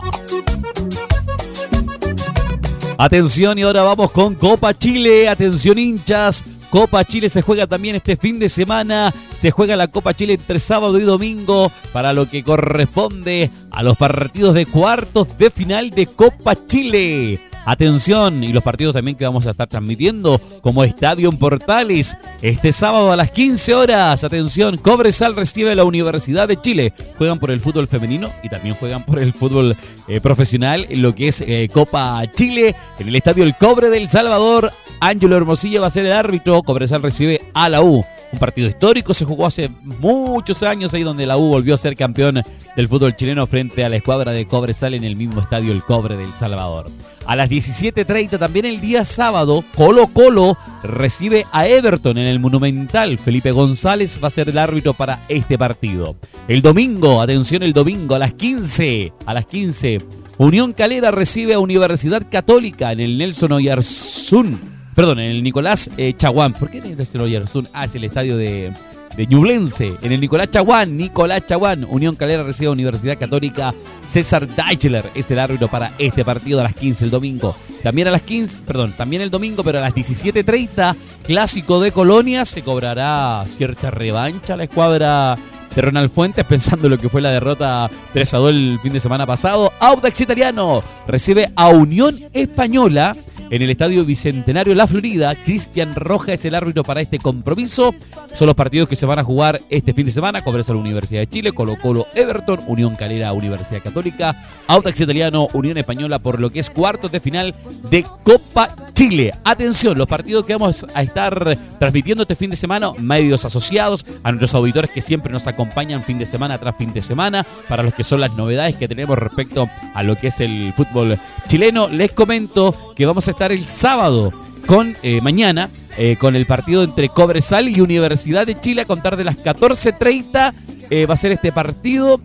Atención 2.97 3.59
y 3.59 3.63
ahora 3.63 3.83
vamos 3.83 4.13
con 4.13 4.35
Copa 4.37 4.73
Chile. 4.73 5.29
Atención 5.29 5.79
hinchas. 5.79 6.45
Copa 6.75 7.05
Chile 7.05 7.29
se 7.29 7.41
juega 7.41 7.69
también 7.69 7.95
este 7.95 8.17
fin 8.17 8.41
de 8.41 8.49
semana. 8.49 9.15
Se 9.33 9.53
juega 9.53 9.77
la 9.77 9.87
Copa 9.87 10.13
Chile 10.13 10.33
entre 10.33 10.59
sábado 10.59 10.99
y 10.99 11.03
domingo 11.03 11.71
para 11.93 12.13
lo 12.13 12.29
que 12.29 12.43
corresponde 12.43 13.49
a 13.71 13.85
los 13.85 13.97
partidos 13.97 14.55
de 14.55 14.67
cuartos 14.67 15.39
de 15.39 15.51
final 15.51 15.91
de 15.91 16.07
Copa 16.07 16.57
Chile. 16.67 17.39
Atención, 17.67 18.45
y 18.45 18.53
los 18.53 18.63
partidos 18.63 18.95
también 18.95 19.17
que 19.17 19.25
vamos 19.25 19.47
a 19.47 19.51
estar 19.51 19.67
transmitiendo 19.67 20.41
como 20.61 20.85
Estadio 20.85 21.31
en 21.31 21.39
Portales. 21.39 22.17
Este 22.43 22.73
sábado 22.73 23.11
a 23.11 23.17
las 23.17 23.31
15 23.31 23.75
horas, 23.75 24.23
atención, 24.23 24.77
Cobresal 24.77 25.35
recibe 25.35 25.73
a 25.73 25.75
la 25.75 25.85
Universidad 25.85 26.47
de 26.47 26.61
Chile. 26.61 26.93
Juegan 27.17 27.39
por 27.39 27.51
el 27.51 27.61
fútbol 27.61 27.87
femenino 27.87 28.31
y 28.43 28.49
también 28.49 28.75
juegan 28.75 29.05
por 29.05 29.19
el 29.19 29.33
fútbol 29.33 29.77
eh, 30.09 30.21
profesional 30.21 30.87
lo 30.91 31.15
que 31.15 31.29
es 31.29 31.41
eh, 31.41 31.69
Copa 31.73 32.23
Chile. 32.35 32.75
En 32.99 33.09
el 33.09 33.17
Estadio 33.17 33.45
El 33.45 33.55
Cobre 33.55 33.89
del 33.89 34.09
Salvador, 34.09 34.71
Ángelo 35.01 35.37
Hermosillo 35.37 35.81
va 35.81 35.87
a 35.87 35.91
ser 35.91 36.07
el 36.07 36.13
árbitro. 36.13 36.63
Cobresal 36.63 37.03
recibe 37.03 37.41
a 37.55 37.69
la 37.69 37.83
U. 37.83 38.05
Un 38.33 38.39
partido 38.39 38.69
histórico 38.69 39.15
se 39.15 39.25
jugó 39.25 39.47
hace 39.47 39.71
muchos 39.83 40.63
años 40.63 40.93
ahí 40.93 41.03
donde 41.03 41.27
la 41.27 41.37
U 41.37 41.49
volvió 41.49 41.75
a 41.75 41.79
ser 41.79 41.97
campeón 41.97 42.43
del 42.77 42.89
fútbol 42.89 43.15
chileno 43.17 43.47
frente 43.47 43.85
a 43.85 43.89
la 43.89 43.97
escuadra 43.97 44.33
de 44.33 44.47
Cobresal 44.47 44.95
en 44.95 45.05
el 45.05 45.17
mismo 45.17 45.41
estadio 45.41 45.73
El 45.73 45.83
Cobre 45.83 46.17
del 46.17 46.33
Salvador. 46.33 46.87
A 47.27 47.37
las 47.37 47.49
17.30 47.49 48.39
también 48.39 48.67
el 48.67 48.81
día 48.81 49.05
sábado, 49.05 49.65
Colo 49.75 50.09
Colo 50.09 50.59
recibe 50.83 51.47
a 51.53 51.67
Everton 51.67 52.19
en 52.19 52.27
el 52.27 52.39
Monumental. 52.39 53.19
Felipe 53.19 53.51
González 53.51 54.19
va 54.23 54.29
a 54.29 54.31
ser 54.31 54.51
el 54.51 54.59
árbitro 54.59 54.93
para 54.93 55.23
este 55.29 55.57
partido. 55.57 56.17
El 56.49 56.61
domingo, 56.61 57.23
atención 57.23 57.63
el 57.63 57.73
domingo 57.73 58.15
a 58.15 58.19
las 58.19 58.35
15, 58.35 59.13
a 59.25 59.35
las 59.35 59.47
15, 59.47 60.01
Unión 60.37 60.73
Calera 60.73 61.11
recibe 61.11 61.55
a 61.55 61.61
Universidad 61.61 62.27
Católica 62.31 62.93
en 62.93 63.01
el 63.01 63.17
Nelson 63.17 63.53
Oyarzún. 63.53 64.61
Perdón, 64.95 65.21
en 65.21 65.31
el 65.31 65.43
Nicolás 65.43 65.91
eh, 65.97 66.13
Chaguán. 66.17 66.53
¿Por 66.53 66.71
qué 66.71 66.81
Nelson 66.81 67.23
Oyarzún? 67.23 67.69
Ah, 67.73 67.87
es 67.87 67.95
el 67.95 68.05
estadio 68.05 68.37
de, 68.37 68.73
de 69.17 69.27
Ñublense, 69.27 69.95
en 70.03 70.13
el 70.13 70.21
Nicolás 70.21 70.51
Chaguán, 70.51 70.97
Nicolás 70.97 71.47
Chaguán, 71.47 71.87
Unión 71.89 72.17
Calera 72.17 72.43
recibe 72.43 72.69
a 72.69 72.73
Universidad 72.73 73.19
Católica, 73.19 73.73
César 74.05 74.47
Deichler 74.49 75.11
es 75.15 75.31
el 75.31 75.39
árbitro 75.39 75.69
para 75.69 75.93
este 75.99 76.25
partido 76.25 76.61
a 76.61 76.65
las 76.65 76.75
15 76.75 77.05
el 77.05 77.11
domingo. 77.11 77.57
También 77.83 78.09
a 78.09 78.11
las 78.11 78.23
15, 78.23 78.63
perdón, 78.63 78.95
también 78.97 79.23
el 79.23 79.31
domingo, 79.31 79.63
pero 79.63 79.79
a 79.79 79.83
las 79.83 79.95
17.30, 79.95 80.97
clásico 81.23 81.81
de 81.81 81.93
Colonia, 81.93 82.45
se 82.45 82.63
cobrará 82.63 83.45
cierta 83.47 83.91
revancha 83.91 84.55
a 84.55 84.57
la 84.57 84.65
escuadra 84.65 85.37
de 85.75 85.83
Ronald 85.83 86.11
Fuentes, 86.11 86.45
pensando 86.45 86.87
en 86.87 86.93
lo 86.93 86.99
que 86.99 87.09
fue 87.09 87.21
la 87.21 87.31
derrota 87.31 87.91
3 88.13 88.35
a 88.35 88.39
2 88.39 88.51
el 88.51 88.79
fin 88.83 88.93
de 88.93 89.01
semana 89.01 89.27
pasado. 89.27 89.73
Audax 89.81 90.21
Italiano 90.21 90.83
recibe 91.07 91.51
a 91.57 91.69
Unión 91.69 92.21
Española 92.33 93.17
en 93.51 93.63
el 93.63 93.71
Estadio 93.71 94.05
Bicentenario 94.05 94.75
La 94.75 94.87
Florida. 94.87 95.35
Cristian 95.35 95.95
Roja 95.95 96.33
es 96.33 96.45
el 96.45 96.55
árbitro 96.55 96.83
para 96.83 97.01
este 97.01 97.19
compromiso. 97.19 97.95
Son 98.33 98.47
los 98.47 98.57
partidos 98.57 98.89
que 98.89 98.97
se 98.97 99.07
van 99.07 99.19
a 99.19 99.25
jugar 99.25 99.61
este 99.71 99.93
fin 99.93 100.07
de 100.07 100.13
semana. 100.13 100.43
Cobresal 100.43 100.77
Universidad 100.77 101.21
de 101.21 101.29
Chile, 101.29 101.53
Colo 101.53 101.77
Colo 101.81 102.07
Everton, 102.15 102.61
Unión 102.67 102.95
Calera 102.95 103.33
Universidad 103.33 103.83
Católica, 103.83 104.47
Autax 104.67 105.01
Italiano, 105.01 105.49
Unión 105.53 105.79
Española 105.79 106.19
por 106.19 106.41
lo 106.41 106.51
que 106.51 106.61
es 106.61 106.71
cuartos 106.71 107.13
de 107.13 107.21
final 107.21 107.55
de 107.91 108.05
Copa 108.23 108.75
Chile. 108.95 109.33
Atención, 109.45 109.99
los 109.99 110.07
partidos 110.07 110.47
que 110.47 110.55
vamos 110.55 110.87
a 110.95 111.03
estar 111.03 111.59
transmitiendo 111.79 112.23
este 112.23 112.35
fin 112.35 112.51
de 112.51 112.57
semana, 112.57 112.93
medios 112.99 113.45
asociados, 113.45 114.05
a 114.23 114.31
nuestros 114.31 114.55
auditores 114.55 114.91
que 114.91 115.01
siempre 115.01 115.33
nos 115.33 115.47
acompañan 115.47 116.03
fin 116.03 116.19
de 116.19 116.27
semana 116.27 116.59
tras 116.59 116.77
fin 116.77 116.93
de 116.93 117.03
semana, 117.03 117.45
para 117.69 117.83
los 117.83 117.95
que 117.95 118.05
son 118.05 118.21
las 118.21 118.35
novedades 118.35 118.77
que 118.77 118.89
tenemos 118.89 119.19
respecto 119.19 119.69
a 119.95 120.03
lo 120.03 120.17
que 120.17 120.29
es 120.29 120.41
el 120.41 120.73
fútbol 120.77 121.19
chileno. 121.49 121.89
Les 121.89 122.13
comento 122.13 122.94
que 122.95 123.07
vamos 123.07 123.29
a 123.29 123.33
estar 123.33 123.53
el 123.53 123.67
sábado 123.67 124.33
con 124.67 124.97
eh, 125.03 125.21
mañana 125.21 125.69
eh, 125.97 126.17
con 126.19 126.35
el 126.35 126.47
partido 126.47 126.83
entre 126.83 127.09
Cobresal 127.09 127.69
y 127.69 127.81
Universidad 127.81 128.47
de 128.47 128.59
Chile 128.59 128.83
a 128.83 128.85
contar 128.85 129.17
de 129.17 129.25
las 129.25 129.37
14.30 129.37 130.53
eh, 130.91 131.07
va 131.07 131.15
a 131.15 131.17
ser 131.17 131.33
este 131.33 131.53
partido. 131.53 132.21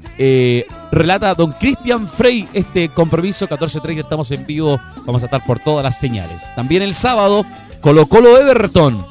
relata 0.91 1.33
don 1.33 1.53
Cristian 1.53 2.07
Frey 2.07 2.47
este 2.53 2.89
compromiso. 2.89 3.47
14.30 3.47 4.03
estamos 4.03 4.31
en 4.31 4.45
vivo. 4.45 4.79
Vamos 5.05 5.21
a 5.21 5.25
estar 5.25 5.45
por 5.45 5.59
todas 5.59 5.83
las 5.83 5.97
señales. 5.97 6.43
También 6.55 6.81
el 6.81 6.93
sábado, 6.93 7.45
Colo 7.79 8.07
Colo 8.07 8.38
Everton. 8.38 9.05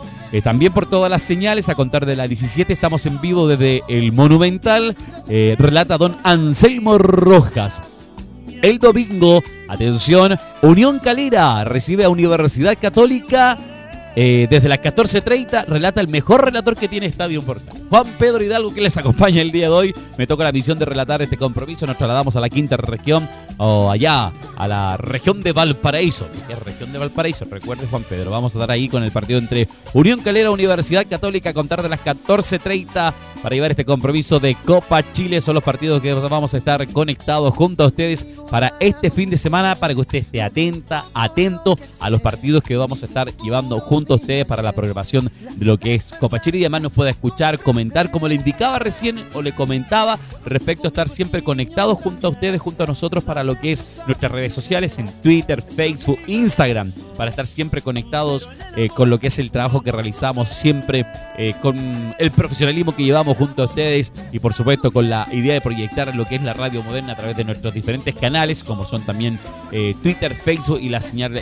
también 0.45 0.73
por 0.73 0.87
todas 0.87 1.11
las 1.11 1.23
señales, 1.23 1.69
a 1.69 1.75
contar 1.75 2.05
de 2.05 2.17
las 2.17 2.29
17 2.29 2.73
estamos 2.73 3.07
en 3.07 3.21
vivo 3.21 3.49
desde 3.49 3.83
el 3.89 4.13
Monumental. 4.13 4.95
relata 5.29 5.97
don 5.97 6.17
Anselmo 6.25 6.99
Rojas. 6.99 7.81
El 8.63 8.79
domingo, 8.79 9.43
atención, 9.69 10.37
Unión 10.63 10.99
Calera 10.99 11.65
recibe 11.65 12.05
a 12.05 12.09
Universidad 12.09 12.77
Católica 12.81 13.57
eh, 14.21 14.49
desde 14.51 14.69
las 14.69 14.81
14.30 14.81 15.67
relata 15.67 16.01
el 16.01 16.09
mejor 16.09 16.45
relator 16.45 16.77
que 16.77 16.89
tiene 16.89 17.07
Estadio 17.07 17.41
Portal. 17.41 17.73
Juan 17.89 18.05
Pedro 18.19 18.43
Hidalgo, 18.43 18.75
que 18.75 18.81
les 18.81 18.97
acompaña 18.97 19.41
el 19.41 19.53
día 19.53 19.67
de 19.67 19.73
hoy. 19.73 19.95
Me 20.17 20.27
toca 20.27 20.43
la 20.43 20.51
misión 20.51 20.77
de 20.77 20.87
relatar 20.87 21.23
este 21.23 21.37
compromiso. 21.37 21.87
Nos 21.87 21.97
trasladamos 21.97 22.35
a 22.35 22.41
la 22.41 22.49
quinta 22.49 22.77
región, 22.77 23.29
o 23.59 23.93
allá, 23.93 24.33
a 24.57 24.67
la 24.67 24.97
región 24.97 25.41
de 25.41 25.53
Valparaíso. 25.53 26.27
¿Qué 26.49 26.57
región 26.57 26.91
de 26.91 26.99
Valparaíso? 26.99 27.45
Recuerde, 27.49 27.87
Juan 27.87 28.03
Pedro. 28.03 28.33
Vamos 28.33 28.53
a 28.53 28.59
estar 28.59 28.73
ahí 28.73 28.89
con 28.89 29.05
el 29.05 29.13
partido 29.13 29.39
entre 29.39 29.69
Unión 29.95 30.19
Calera, 30.19 30.51
Universidad 30.51 31.07
Católica, 31.09 31.51
a 31.51 31.55
contar 31.55 31.81
de 31.81 31.89
las 31.89 32.01
14.30 32.01 33.15
para 33.41 33.55
llevar 33.55 33.71
este 33.71 33.85
compromiso 33.85 34.41
de 34.41 34.57
Copa 34.57 35.13
Chile. 35.13 35.41
Son 35.41 35.55
los 35.55 35.63
partidos 35.63 36.03
que 36.03 36.13
vamos 36.13 36.55
a 36.55 36.59
estar 36.59 36.85
conectados 36.89 37.55
junto 37.55 37.85
a 37.85 37.87
ustedes 37.87 38.27
para 38.51 38.75
este 38.81 39.13
fin 39.13 39.31
de 39.31 39.39
semana, 39.39 39.77
para 39.77 39.95
que 39.95 40.01
usted 40.01 40.19
esté 40.19 40.43
atenta, 40.43 41.05
atento 41.15 41.79
a 42.01 42.11
los 42.11 42.21
partidos 42.21 42.65
que 42.65 42.77
vamos 42.77 43.05
a 43.05 43.07
estar 43.07 43.31
llevando 43.37 43.79
junto 43.79 44.08
a 44.15 44.17
ustedes 44.17 44.45
para 44.47 44.63
la 44.63 44.73
programación 44.73 45.31
de 45.57 45.67
lo 45.67 45.79
que 45.79 45.95
es 45.95 46.07
Copa 46.21 46.41
Chile. 46.41 46.59
Y 46.59 46.63
además 46.63 46.83
nos 46.83 46.93
pueda 46.93 47.11
escuchar, 47.11 47.59
comentar, 47.59 48.11
como 48.11 48.29
le 48.29 48.35
indicaba 48.35 48.79
recién 48.79 49.23
o 49.35 49.43
le 49.43 49.53
comentaba 49.53 50.19
respecto 50.45 50.87
a 50.87 50.89
estar 50.89 51.09
siempre 51.09 51.43
conectados 51.43 51.99
junto 51.99 52.29
a 52.29 52.31
ustedes, 52.31 52.61
junto 52.61 52.85
a 52.85 52.87
nosotros 52.87 53.25
para 53.25 53.45
lo 53.45 53.59
que 53.59 53.73
es 53.73 54.01
nuestras 54.07 54.33
redes 54.33 54.53
sociales 54.53 54.99
en 54.99 55.07
Twitter, 55.21 55.63
Facebook, 55.63 56.19
Instagram, 56.27 56.93
para 57.17 57.31
estar 57.31 57.47
siempre 57.47 57.83
conectados 57.83 58.49
eh, 58.77 58.89
con 58.89 59.11
lo 59.11 59.19
que 59.19 59.29
es 59.29 59.39
el 59.39 59.51
trabajo 59.51 59.81
que 59.83 59.93
realizamos 59.93 60.49
siempre, 60.49 61.07
eh, 61.37 61.55
con 61.61 62.15
el 62.19 62.31
profesionalismo 62.31 62.95
que 62.95 63.05
llevamos 63.05 63.37
junto 63.37 63.63
a 63.63 63.67
ustedes 63.67 64.13
y 64.33 64.39
por 64.39 64.53
supuesto 64.53 64.91
con 64.91 65.11
la 65.11 65.27
idea 65.33 65.55
de 65.55 65.61
proyectar 65.61 66.15
lo 66.15 66.25
que 66.27 66.37
es 66.37 66.43
la 66.43 66.55
radio 66.55 66.83
moderna 66.83 67.13
a 67.13 67.17
través 67.17 67.37
de 67.37 67.45
nuestros 67.45 67.75
diferentes 67.75 68.15
canales, 68.15 68.65
como 68.65 68.85
son 68.85 69.05
también 69.05 69.39
eh, 69.73 69.95
Twitter, 70.03 70.35
Facebook 70.35 70.81
y 70.81 70.89
la 70.89 71.01
señal 71.01 71.41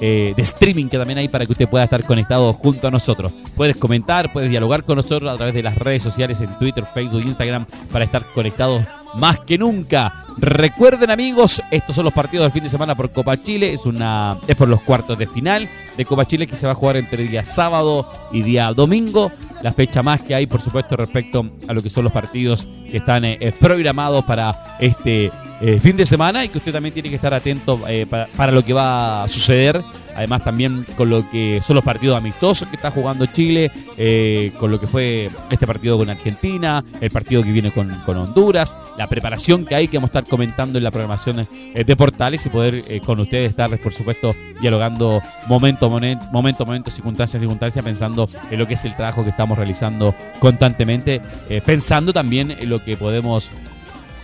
eh, 0.00 0.32
de 0.36 0.42
streaming 0.42 0.88
que 0.88 0.98
también 0.98 1.18
hay 1.18 1.28
para 1.28 1.46
que 1.46 1.52
usted 1.52 1.68
pueda 1.68 1.84
estar 1.84 2.04
conectado 2.04 2.52
junto 2.52 2.88
a 2.88 2.90
nosotros. 2.90 3.34
Puedes 3.54 3.76
comentar, 3.76 4.32
puedes 4.32 4.50
dialogar 4.50 4.84
con 4.84 4.96
nosotros 4.96 5.32
a 5.32 5.36
través 5.36 5.54
de 5.54 5.62
las 5.62 5.76
redes 5.76 6.02
sociales 6.02 6.40
en 6.40 6.58
Twitter, 6.58 6.84
Facebook, 6.92 7.22
Instagram 7.22 7.66
para 7.90 8.04
estar 8.04 8.24
conectados 8.34 8.82
más 9.14 9.40
que 9.40 9.58
nunca. 9.58 10.24
Recuerden 10.38 11.10
amigos, 11.10 11.62
estos 11.70 11.96
son 11.96 12.04
los 12.04 12.14
partidos 12.14 12.44
del 12.44 12.52
fin 12.52 12.62
de 12.62 12.70
semana 12.70 12.94
por 12.94 13.10
Copa 13.12 13.36
Chile. 13.36 13.72
Es 13.72 13.84
una 13.84 14.38
es 14.46 14.56
por 14.56 14.68
los 14.68 14.80
cuartos 14.82 15.18
de 15.18 15.26
final 15.26 15.68
de 15.96 16.04
Copa 16.04 16.24
Chile 16.24 16.46
que 16.46 16.56
se 16.56 16.66
va 16.66 16.72
a 16.72 16.76
jugar 16.76 16.96
entre 16.96 17.24
día 17.24 17.44
sábado 17.44 18.08
y 18.32 18.42
día 18.42 18.72
domingo. 18.72 19.30
La 19.62 19.72
fecha 19.72 20.02
más 20.02 20.22
que 20.22 20.34
hay, 20.34 20.46
por 20.46 20.60
supuesto, 20.60 20.96
respecto 20.96 21.50
a 21.68 21.74
lo 21.74 21.82
que 21.82 21.90
son 21.90 22.04
los 22.04 22.12
partidos 22.12 22.68
que 22.90 22.98
están 22.98 23.24
eh, 23.24 23.52
programados 23.58 24.24
para 24.24 24.78
este 24.80 25.30
eh, 25.60 25.78
fin 25.80 25.96
de 25.96 26.06
semana 26.06 26.44
y 26.44 26.48
que 26.48 26.58
usted 26.58 26.72
también 26.72 26.92
tiene 26.92 27.08
que 27.08 27.16
estar 27.16 27.34
atento 27.34 27.80
para, 28.08 28.26
para 28.28 28.52
lo 28.52 28.64
que 28.64 28.72
va 28.72 29.24
a 29.24 29.28
suceder. 29.28 29.82
Además 30.16 30.44
también 30.44 30.84
con 30.96 31.08
lo 31.08 31.28
que 31.30 31.60
son 31.62 31.76
los 31.76 31.84
partidos 31.84 32.16
amistosos 32.16 32.68
que 32.68 32.76
está 32.76 32.90
jugando 32.90 33.26
Chile, 33.26 33.70
eh, 33.96 34.52
con 34.58 34.70
lo 34.70 34.80
que 34.80 34.86
fue 34.86 35.30
este 35.50 35.66
partido 35.66 35.96
con 35.96 36.10
Argentina, 36.10 36.84
el 37.00 37.10
partido 37.10 37.42
que 37.42 37.52
viene 37.52 37.70
con, 37.70 37.90
Honduras, 38.06 38.76
la 38.98 39.06
preparación 39.06 39.64
que 39.64 39.74
hay 39.74 39.88
que 39.88 39.96
vamos 39.96 40.08
a 40.08 40.18
estar 40.18 40.30
comentando 40.30 40.78
en 40.78 40.84
la 40.84 40.90
programación 40.90 41.40
eh, 41.40 41.84
de 41.84 41.96
Portales 41.96 42.44
y 42.44 42.48
poder 42.48 42.82
eh, 42.88 43.00
con 43.00 43.20
ustedes 43.20 43.50
estar, 43.50 43.76
por 43.78 43.92
supuesto, 43.92 44.34
dialogando 44.60 45.22
momento, 45.46 45.88
momento, 45.88 46.26
momento, 46.32 46.66
momento, 46.66 46.90
circunstancia, 46.90 47.38
circunstancia, 47.38 47.82
pensando 47.82 48.28
en 48.50 48.58
lo 48.58 48.66
que 48.66 48.74
es 48.74 48.84
el 48.84 48.94
trabajo 48.94 49.22
que 49.22 49.30
estamos 49.30 49.56
realizando 49.56 50.14
constantemente, 50.38 51.20
pensando 51.64 52.12
también 52.12 52.50
en 52.50 52.68
lo 52.68 52.84
que 52.84 52.96
podemos 52.96 53.50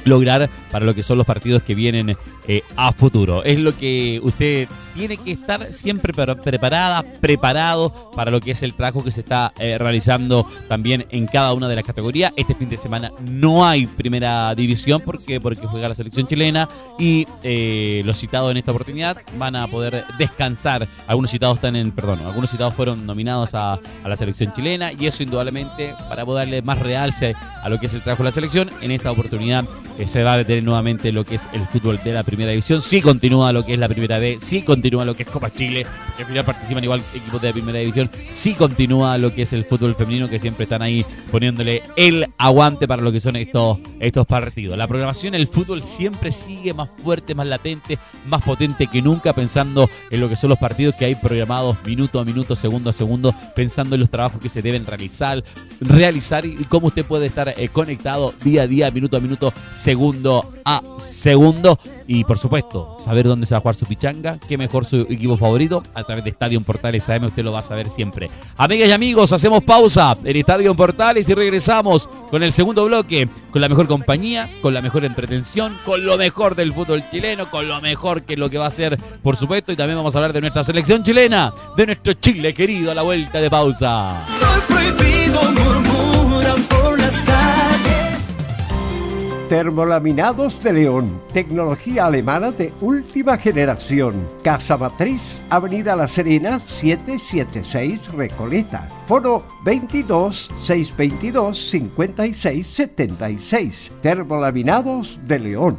lograr 0.06 0.48
para 0.70 0.86
lo 0.86 0.94
que 0.94 1.02
son 1.02 1.18
los 1.18 1.26
partidos 1.26 1.62
que 1.62 1.74
vienen 1.74 2.16
eh, 2.48 2.62
a 2.76 2.92
futuro. 2.92 3.42
Es 3.42 3.58
lo 3.58 3.76
que 3.76 4.20
usted 4.22 4.68
tiene 4.94 5.16
que 5.16 5.32
estar 5.32 5.66
siempre 5.66 6.12
preparada, 6.12 7.02
preparado 7.20 8.10
para 8.14 8.30
lo 8.30 8.40
que 8.40 8.52
es 8.52 8.62
el 8.62 8.72
trabajo 8.72 9.02
que 9.02 9.10
se 9.10 9.20
está 9.20 9.52
eh, 9.58 9.76
realizando 9.78 10.48
también 10.68 11.06
en 11.10 11.26
cada 11.26 11.52
una 11.54 11.66
de 11.66 11.74
las 11.74 11.84
categorías. 11.84 12.32
Este 12.36 12.54
fin 12.54 12.68
de 12.68 12.76
semana 12.76 13.10
no 13.32 13.66
hay 13.66 13.86
primera 13.86 14.54
división 14.54 15.02
porque 15.04 15.40
juega 15.40 15.88
la 15.88 15.94
selección 15.94 16.26
chilena 16.26 16.68
y 16.98 17.26
eh, 17.42 18.02
los 18.04 18.16
citados 18.16 18.52
en 18.52 18.58
esta 18.58 18.70
oportunidad 18.70 19.16
van 19.38 19.56
a 19.56 19.66
poder 19.66 20.04
descansar. 20.16 20.86
Algunos 21.08 21.32
citados 21.32 21.56
están 21.56 21.74
en, 21.74 21.90
perdón, 21.90 22.20
algunos 22.24 22.50
citados 22.50 22.74
fueron 22.74 23.04
nominados 23.06 23.54
a, 23.54 23.72
a 23.74 24.08
la 24.08 24.16
selección 24.16 24.52
chilena 24.54 24.92
y 24.92 25.06
eso 25.06 25.24
indudablemente 25.24 25.94
para 26.08 26.24
poder 26.24 26.46
darle 26.46 26.62
más 26.62 26.78
realce 26.78 27.34
a 27.62 27.68
lo 27.68 27.80
que 27.80 27.86
es 27.86 27.94
el 27.94 28.02
trabajo 28.02 28.22
de 28.22 28.28
la 28.28 28.32
selección. 28.32 28.70
En 28.82 28.92
esta 28.92 29.10
oportunidad 29.10 29.64
se 30.06 30.22
va 30.22 30.34
a 30.34 30.36
detener 30.38 30.62
nuevamente 30.62 31.10
lo 31.10 31.24
que 31.24 31.36
es 31.36 31.48
el 31.52 31.66
fútbol 31.66 31.98
de 32.04 32.12
la 32.12 32.22
primera 32.22 32.35
primera 32.36 32.52
división, 32.52 32.82
sí 32.82 33.00
continúa 33.00 33.50
lo 33.50 33.64
que 33.64 33.72
es 33.72 33.78
la 33.78 33.88
primera 33.88 34.18
B, 34.18 34.36
sí 34.40 34.60
continúa 34.60 35.06
lo 35.06 35.14
que 35.14 35.22
es 35.22 35.28
Copa 35.28 35.50
Chile, 35.50 35.86
que 36.16 36.22
al 36.22 36.28
final 36.28 36.44
participan 36.44 36.84
igual 36.84 37.00
equipos 37.14 37.40
de 37.40 37.50
primera 37.50 37.78
división, 37.78 38.10
sí 38.30 38.52
continúa 38.52 39.16
lo 39.16 39.34
que 39.34 39.42
es 39.42 39.54
el 39.54 39.64
fútbol 39.64 39.94
femenino, 39.94 40.28
que 40.28 40.38
siempre 40.38 40.64
están 40.64 40.82
ahí 40.82 41.04
poniéndole 41.30 41.82
el 41.96 42.28
aguante 42.36 42.86
para 42.86 43.02
lo 43.02 43.10
que 43.10 43.20
son 43.20 43.36
estos, 43.36 43.78
estos 44.00 44.26
partidos. 44.26 44.76
La 44.76 44.86
programación, 44.86 45.34
el 45.34 45.46
fútbol 45.46 45.82
siempre 45.82 46.30
sigue 46.30 46.74
más 46.74 46.90
fuerte, 47.02 47.34
más 47.34 47.46
latente, 47.46 47.98
más 48.26 48.42
potente 48.42 48.86
que 48.86 49.00
nunca, 49.00 49.32
pensando 49.32 49.88
en 50.10 50.20
lo 50.20 50.28
que 50.28 50.36
son 50.36 50.50
los 50.50 50.58
partidos 50.58 50.94
que 50.94 51.06
hay 51.06 51.14
programados 51.14 51.78
minuto 51.86 52.20
a 52.20 52.24
minuto, 52.26 52.54
segundo 52.54 52.90
a 52.90 52.92
segundo, 52.92 53.34
pensando 53.54 53.94
en 53.94 54.02
los 54.02 54.10
trabajos 54.10 54.42
que 54.42 54.50
se 54.50 54.60
deben 54.60 54.84
realizar, 54.84 55.42
realizar 55.80 56.44
y 56.44 56.64
cómo 56.68 56.88
usted 56.88 57.06
puede 57.06 57.26
estar 57.26 57.54
eh, 57.56 57.68
conectado 57.70 58.34
día 58.44 58.62
a 58.62 58.66
día, 58.66 58.90
minuto 58.90 59.16
a 59.16 59.20
minuto, 59.20 59.54
segundo 59.74 60.52
a 60.66 60.82
segundo. 60.98 61.78
Y 62.06 62.24
por 62.24 62.38
supuesto, 62.38 62.96
saber 63.02 63.26
dónde 63.26 63.46
se 63.46 63.54
va 63.54 63.58
a 63.58 63.60
jugar 63.60 63.74
su 63.74 63.86
pichanga, 63.86 64.38
qué 64.48 64.56
mejor 64.56 64.84
su 64.84 64.96
equipo 64.96 65.36
favorito, 65.36 65.82
a 65.94 66.04
través 66.04 66.24
de 66.24 66.30
Estadio 66.30 66.60
Portales 66.60 67.08
AM, 67.08 67.24
usted 67.24 67.44
lo 67.44 67.52
va 67.52 67.60
a 67.60 67.62
saber 67.62 67.88
siempre. 67.88 68.28
Amigas 68.56 68.88
y 68.88 68.92
amigos, 68.92 69.32
hacemos 69.32 69.64
pausa 69.64 70.16
en 70.24 70.36
Estadio 70.36 70.74
Portales 70.74 71.28
y 71.28 71.34
regresamos 71.34 72.08
con 72.30 72.42
el 72.42 72.52
segundo 72.52 72.84
bloque, 72.84 73.28
con 73.50 73.60
la 73.60 73.68
mejor 73.68 73.88
compañía, 73.88 74.48
con 74.62 74.74
la 74.74 74.82
mejor 74.82 75.04
entretención, 75.04 75.76
con 75.84 76.04
lo 76.04 76.16
mejor 76.16 76.54
del 76.54 76.72
fútbol 76.72 77.02
chileno, 77.10 77.50
con 77.50 77.68
lo 77.68 77.80
mejor 77.80 78.22
que 78.22 78.34
es 78.34 78.38
lo 78.38 78.48
que 78.50 78.58
va 78.58 78.66
a 78.66 78.70
ser, 78.70 78.96
por 79.22 79.36
supuesto, 79.36 79.72
y 79.72 79.76
también 79.76 79.96
vamos 79.96 80.14
a 80.14 80.18
hablar 80.18 80.32
de 80.32 80.40
nuestra 80.40 80.64
selección 80.64 81.02
chilena, 81.02 81.52
de 81.76 81.86
nuestro 81.86 82.12
Chile 82.14 82.54
querido 82.54 82.92
a 82.92 82.94
la 82.94 83.02
vuelta 83.02 83.40
de 83.40 83.50
pausa. 83.50 84.24
prohibido, 84.68 85.40
murmuran 85.52 86.62
por 86.64 86.98
las 86.98 87.24
Termolaminados 89.48 90.62
de 90.64 90.72
León, 90.72 91.20
tecnología 91.32 92.06
alemana 92.06 92.50
de 92.50 92.72
última 92.80 93.38
generación. 93.38 94.26
Casa 94.42 94.76
Matriz, 94.76 95.40
Avenida 95.50 95.94
La 95.94 96.08
Serena, 96.08 96.58
776 96.58 98.12
Recoleta. 98.14 98.88
Foro 99.06 99.44
22 99.64 100.50
622 100.62 101.70
5676. 101.70 103.92
Termolaminados 104.02 105.20
de 105.22 105.38
León. 105.38 105.78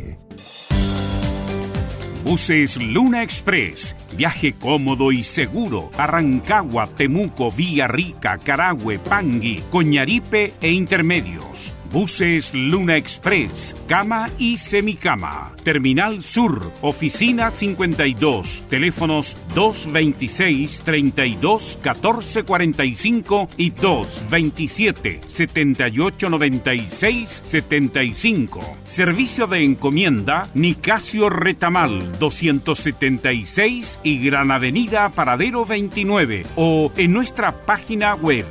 Buses 2.23 2.77
Luna 2.77 3.23
Express 3.23 3.95
Viaje 4.15 4.53
cómodo 4.53 5.11
y 5.11 5.23
seguro. 5.23 5.89
Arrancagua, 5.97 6.87
Temuco, 6.87 7.51
Villa 7.51 7.87
Rica, 7.87 8.37
Carahue, 8.37 8.99
Pangui, 8.99 9.61
Coñaripe 9.71 10.53
e 10.61 10.71
Intermedios. 10.71 11.80
Buses 11.91 12.53
Luna 12.53 12.95
Express, 12.95 13.75
cama 13.87 14.29
y 14.37 14.57
semicama. 14.57 15.51
Terminal 15.63 16.23
Sur, 16.23 16.71
Oficina 16.81 17.51
52, 17.51 18.63
teléfonos 18.69 19.35
226 19.53 20.81
32 20.85 21.79
14 21.81 22.43
45 22.43 23.49
y 23.57 23.71
227 23.71 25.19
78 25.33 26.29
96 26.29 27.43
75. 27.47 28.77
Servicio 28.85 29.47
de 29.47 29.63
encomienda 29.63 30.47
Nicasio 30.53 31.29
Retamal 31.29 32.17
276 32.19 33.99
y 34.03 34.23
Gran 34.25 34.51
Avenida 34.51 35.09
Paradero 35.09 35.65
29 35.65 36.45
o 36.55 36.91
en 36.95 37.11
nuestra 37.11 37.51
página 37.51 38.15
web 38.15 38.45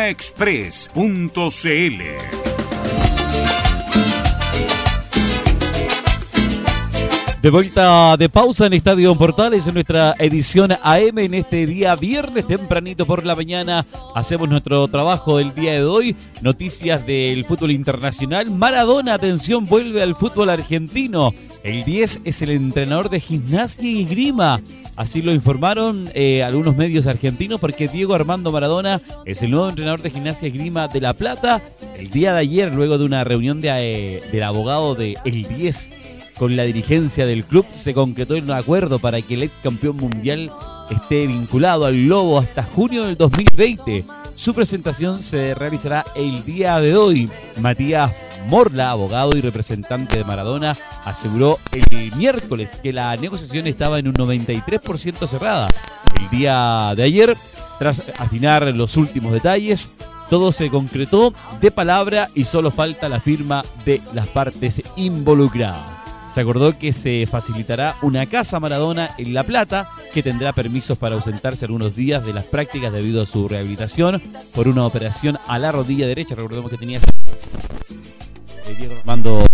www.buseslunaexpress.cl. 0.00 2.50
De 7.42 7.48
vuelta 7.48 8.18
de 8.18 8.28
pausa 8.28 8.66
en 8.66 8.74
Estadio 8.74 9.14
Portales 9.14 9.66
en 9.66 9.72
nuestra 9.72 10.14
edición 10.18 10.72
AM 10.72 11.18
en 11.18 11.32
este 11.32 11.66
día 11.66 11.96
viernes 11.96 12.46
tempranito 12.46 13.06
por 13.06 13.24
la 13.24 13.34
mañana. 13.34 13.82
Hacemos 14.14 14.46
nuestro 14.46 14.86
trabajo 14.88 15.38
del 15.38 15.54
día 15.54 15.72
de 15.72 15.84
hoy. 15.84 16.14
Noticias 16.42 17.06
del 17.06 17.46
fútbol 17.46 17.70
internacional. 17.70 18.50
Maradona, 18.50 19.14
atención, 19.14 19.64
vuelve 19.64 20.02
al 20.02 20.16
fútbol 20.16 20.50
argentino. 20.50 21.30
El 21.62 21.84
10 21.84 22.20
es 22.24 22.42
el 22.42 22.50
entrenador 22.50 23.10
de 23.10 23.20
gimnasia 23.20 23.84
y 23.84 24.04
grima. 24.04 24.60
Así 24.96 25.20
lo 25.20 25.32
informaron 25.32 26.08
eh, 26.14 26.42
algunos 26.42 26.76
medios 26.76 27.06
argentinos 27.06 27.60
porque 27.60 27.88
Diego 27.88 28.14
Armando 28.14 28.50
Maradona 28.50 29.02
es 29.26 29.42
el 29.42 29.50
nuevo 29.50 29.68
entrenador 29.68 30.00
de 30.00 30.10
gimnasia 30.10 30.48
y 30.48 30.52
grima 30.52 30.88
de 30.88 31.00
La 31.00 31.12
Plata. 31.12 31.60
El 31.96 32.10
día 32.10 32.32
de 32.32 32.40
ayer, 32.40 32.74
luego 32.74 32.96
de 32.96 33.04
una 33.04 33.24
reunión 33.24 33.60
de, 33.60 33.68
eh, 33.70 34.22
del 34.32 34.42
abogado 34.42 34.94
de 34.94 35.16
El 35.24 35.44
10 35.44 35.92
con 36.38 36.56
la 36.56 36.62
dirigencia 36.62 37.26
del 37.26 37.44
club 37.44 37.66
se 37.74 37.92
concretó 37.92 38.34
un 38.34 38.50
acuerdo 38.50 38.98
para 38.98 39.20
que 39.20 39.34
el 39.34 39.42
ex 39.42 39.52
campeón 39.62 39.98
mundial 39.98 40.50
esté 40.88 41.26
vinculado 41.26 41.84
al 41.84 42.06
Lobo 42.06 42.38
hasta 42.38 42.62
junio 42.62 43.04
del 43.04 43.18
2020. 43.18 44.04
Su 44.34 44.54
presentación 44.54 45.22
se 45.22 45.54
realizará 45.54 46.06
el 46.14 46.42
día 46.44 46.80
de 46.80 46.96
hoy. 46.96 47.28
Matías 47.60 48.10
Morla, 48.48 48.90
abogado 48.90 49.36
y 49.36 49.40
representante 49.40 50.18
de 50.18 50.24
Maradona, 50.24 50.76
aseguró 51.04 51.58
el 51.72 52.14
miércoles 52.16 52.72
que 52.82 52.92
la 52.92 53.14
negociación 53.16 53.66
estaba 53.66 53.98
en 53.98 54.08
un 54.08 54.14
93% 54.14 55.26
cerrada. 55.26 55.72
El 56.20 56.28
día 56.30 56.92
de 56.96 57.02
ayer, 57.02 57.36
tras 57.78 58.02
afinar 58.18 58.64
los 58.74 58.96
últimos 58.96 59.32
detalles, 59.32 59.96
todo 60.28 60.52
se 60.52 60.70
concretó 60.70 61.34
de 61.60 61.70
palabra 61.70 62.28
y 62.34 62.44
solo 62.44 62.70
falta 62.70 63.08
la 63.08 63.20
firma 63.20 63.64
de 63.84 64.00
las 64.12 64.28
partes 64.28 64.82
involucradas 64.96 66.00
se 66.32 66.40
acordó 66.40 66.78
que 66.78 66.92
se 66.92 67.26
facilitará 67.26 67.96
una 68.02 68.26
casa 68.26 68.60
Maradona 68.60 69.10
en 69.18 69.34
La 69.34 69.42
Plata 69.42 69.88
que 70.14 70.22
tendrá 70.22 70.52
permisos 70.52 70.96
para 70.96 71.16
ausentarse 71.16 71.64
algunos 71.64 71.96
días 71.96 72.24
de 72.24 72.32
las 72.32 72.44
prácticas 72.44 72.92
debido 72.92 73.22
a 73.22 73.26
su 73.26 73.48
rehabilitación 73.48 74.22
por 74.54 74.68
una 74.68 74.86
operación 74.86 75.38
a 75.48 75.58
la 75.58 75.72
rodilla 75.72 76.06
derecha. 76.06 76.36
Recordemos 76.36 76.70
que 76.70 76.78
tenía 76.78 77.00
Diego 78.74 78.96
Armando 78.98 79.44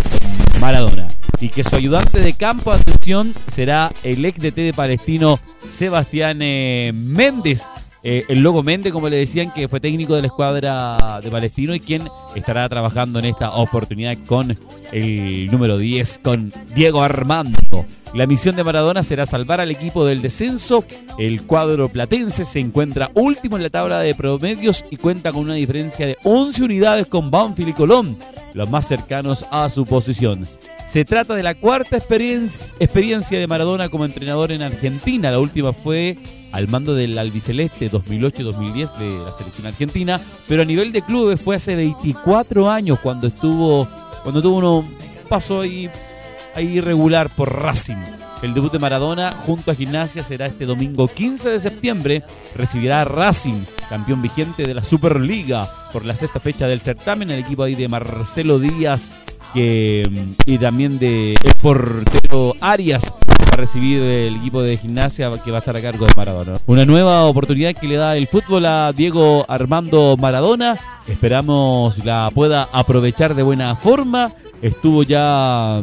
Maradona. 0.59 1.07
Y 1.39 1.49
que 1.49 1.63
su 1.63 1.75
ayudante 1.75 2.19
de 2.19 2.33
campo, 2.33 2.71
atención, 2.71 3.33
será 3.47 3.91
el 4.03 4.25
ex 4.25 4.39
DT 4.39 4.55
de 4.55 4.73
Palestino 4.73 5.39
Sebastián 5.69 6.39
eh, 6.41 6.91
Méndez 6.95 7.63
eh, 8.09 8.23
el 8.29 8.39
Logo 8.39 8.63
Méndez, 8.63 8.93
como 8.93 9.09
le 9.09 9.17
decían, 9.17 9.51
que 9.51 9.67
fue 9.67 9.81
técnico 9.81 10.15
de 10.15 10.21
la 10.21 10.27
escuadra 10.27 11.19
de 11.21 11.29
Palestino 11.29 11.75
y 11.75 11.81
quien 11.81 12.03
estará 12.35 12.69
trabajando 12.69 13.19
en 13.19 13.25
esta 13.25 13.51
oportunidad 13.51 14.17
con 14.25 14.57
el 14.93 15.51
número 15.51 15.77
10, 15.77 16.21
con 16.23 16.53
Diego 16.73 17.03
Armando. 17.03 17.85
La 18.13 18.25
misión 18.25 18.55
de 18.55 18.63
Maradona 18.63 19.03
será 19.03 19.25
salvar 19.25 19.59
al 19.59 19.71
equipo 19.71 20.05
del 20.05 20.21
descenso. 20.21 20.85
El 21.19 21.41
cuadro 21.41 21.89
platense 21.89 22.45
se 22.45 22.61
encuentra 22.61 23.11
último 23.13 23.57
en 23.57 23.63
la 23.63 23.69
tabla 23.69 23.99
de 23.99 24.15
promedios 24.15 24.85
y 24.89 24.95
cuenta 24.95 25.33
con 25.33 25.41
una 25.41 25.55
diferencia 25.55 26.07
de 26.07 26.17
11 26.23 26.63
unidades 26.63 27.07
con 27.07 27.29
Banfield 27.29 27.71
y 27.71 27.73
Colón, 27.73 28.17
los 28.53 28.69
más 28.69 28.87
cercanos 28.87 29.45
a 29.51 29.69
su 29.69 29.85
posición. 29.85 30.47
Se 30.85 31.03
trata 31.03 31.35
de 31.35 31.43
la 31.43 31.55
cuarta 31.55 31.97
experiencia 31.97 33.37
de 33.37 33.47
Maradona 33.47 33.89
como 33.89 34.05
entrenador 34.05 34.53
en 34.53 34.61
Argentina. 34.61 35.29
La 35.29 35.39
última 35.39 35.73
fue 35.73 36.17
al 36.51 36.67
mando 36.67 36.93
del 36.95 37.17
albiceleste 37.17 37.91
2008-2010 37.91 38.97
de 38.97 39.25
la 39.25 39.31
selección 39.31 39.67
argentina, 39.67 40.21
pero 40.47 40.61
a 40.61 40.65
nivel 40.65 40.91
de 40.91 41.01
clubes 41.01 41.39
fue 41.39 41.55
hace 41.55 41.75
24 41.75 42.69
años 42.69 42.99
cuando 42.99 43.27
estuvo 43.27 43.87
cuando 44.23 44.41
tuvo 44.41 44.79
un 44.79 44.97
paso 45.29 45.61
ahí, 45.61 45.89
ahí 46.53 46.79
irregular 46.79 47.29
por 47.29 47.61
Racing. 47.63 47.95
El 48.41 48.53
debut 48.53 48.71
de 48.71 48.77
Maradona 48.77 49.31
junto 49.31 49.71
a 49.71 49.75
Gimnasia 49.75 50.21
será 50.21 50.47
este 50.47 50.65
domingo 50.65 51.07
15 51.07 51.49
de 51.49 51.59
septiembre. 51.59 52.23
Recibirá 52.53 53.01
a 53.01 53.05
Racing, 53.05 53.63
campeón 53.89 54.21
vigente 54.21 54.67
de 54.67 54.73
la 54.73 54.83
Superliga, 54.83 55.67
por 55.93 56.03
la 56.03 56.13
sexta 56.13 56.39
fecha 56.39 56.67
del 56.67 56.81
certamen. 56.81 57.31
El 57.31 57.39
equipo 57.39 57.63
ahí 57.63 57.75
de 57.75 57.87
Marcelo 57.87 58.59
Díaz 58.59 59.11
y 59.55 60.57
también 60.59 60.99
de 60.99 61.33
el 61.33 61.53
portero 61.61 62.53
Arias 62.59 63.13
recibir 63.57 64.01
el 64.01 64.37
equipo 64.37 64.61
de 64.61 64.77
gimnasia 64.77 65.29
que 65.43 65.51
va 65.51 65.57
a 65.57 65.59
estar 65.59 65.75
a 65.75 65.81
cargo 65.81 66.05
de 66.05 66.13
Maradona. 66.15 66.53
Una 66.65 66.85
nueva 66.85 67.25
oportunidad 67.25 67.73
que 67.73 67.87
le 67.87 67.95
da 67.95 68.15
el 68.15 68.27
fútbol 68.27 68.65
a 68.65 68.93
Diego 68.93 69.45
Armando 69.47 70.15
Maradona. 70.17 70.77
Esperamos 71.07 72.03
la 72.05 72.29
pueda 72.33 72.69
aprovechar 72.71 73.35
de 73.35 73.43
buena 73.43 73.75
forma. 73.75 74.31
Estuvo 74.61 75.03
ya 75.03 75.81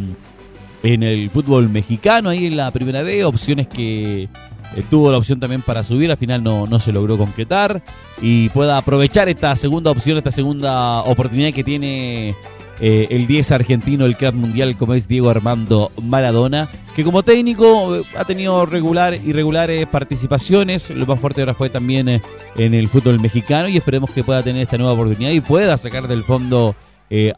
en 0.83 1.03
el 1.03 1.31
fútbol 1.31 1.69
mexicano, 1.69 2.31
ahí 2.31 2.47
en 2.47 2.57
la 2.57 2.71
primera 2.71 3.03
vez, 3.03 3.25
opciones 3.25 3.67
que 3.67 4.29
eh, 4.77 4.83
tuvo 4.91 5.11
la 5.11 5.19
opción 5.19 5.41
también 5.41 5.63
para 5.63 5.83
subir, 5.85 6.11
al 6.11 6.17
final 6.17 6.43
no, 6.43 6.67
no 6.67 6.79
se 6.79 6.93
logró 6.93 7.17
concretar 7.17 7.83
y 8.21 8.49
pueda 8.51 8.77
aprovechar 8.77 9.29
esta 9.29 9.57
segunda 9.57 9.91
opción, 9.91 10.19
esta 10.19 10.31
segunda 10.31 11.01
oportunidad 11.03 11.53
que 11.53 11.65
tiene 11.65 12.35
eh, 12.81 13.07
el 13.11 13.27
10 13.27 13.53
argentino, 13.53 14.05
el 14.05 14.17
club 14.17 14.35
mundial, 14.35 14.77
como 14.77 14.95
es 14.95 15.09
Diego 15.09 15.31
Armando 15.31 15.93
Maradona, 16.03 16.69
que 16.97 17.05
como 17.05 17.23
técnico 17.23 17.97
eh, 17.97 18.03
ha 18.17 18.25
tenido 18.25 18.67
regular, 18.67 19.15
irregulares 19.15 19.87
participaciones, 19.87 20.91
lo 20.91 21.07
más 21.07 21.21
fuerte 21.21 21.41
ahora 21.41 21.55
fue 21.55 21.71
también 21.71 22.09
en 22.09 22.75
el 22.75 22.89
fútbol 22.89 23.21
mexicano 23.21 23.69
y 23.69 23.77
esperemos 23.77 24.11
que 24.11 24.25
pueda 24.25 24.43
tener 24.43 24.63
esta 24.63 24.79
nueva 24.79 24.93
oportunidad 24.93 25.31
y 25.31 25.41
pueda 25.41 25.77
sacar 25.77 26.09
del 26.09 26.25
fondo 26.25 26.75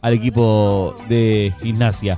al 0.01 0.13
equipo 0.13 0.95
de 1.07 1.53
gimnasia. 1.61 2.17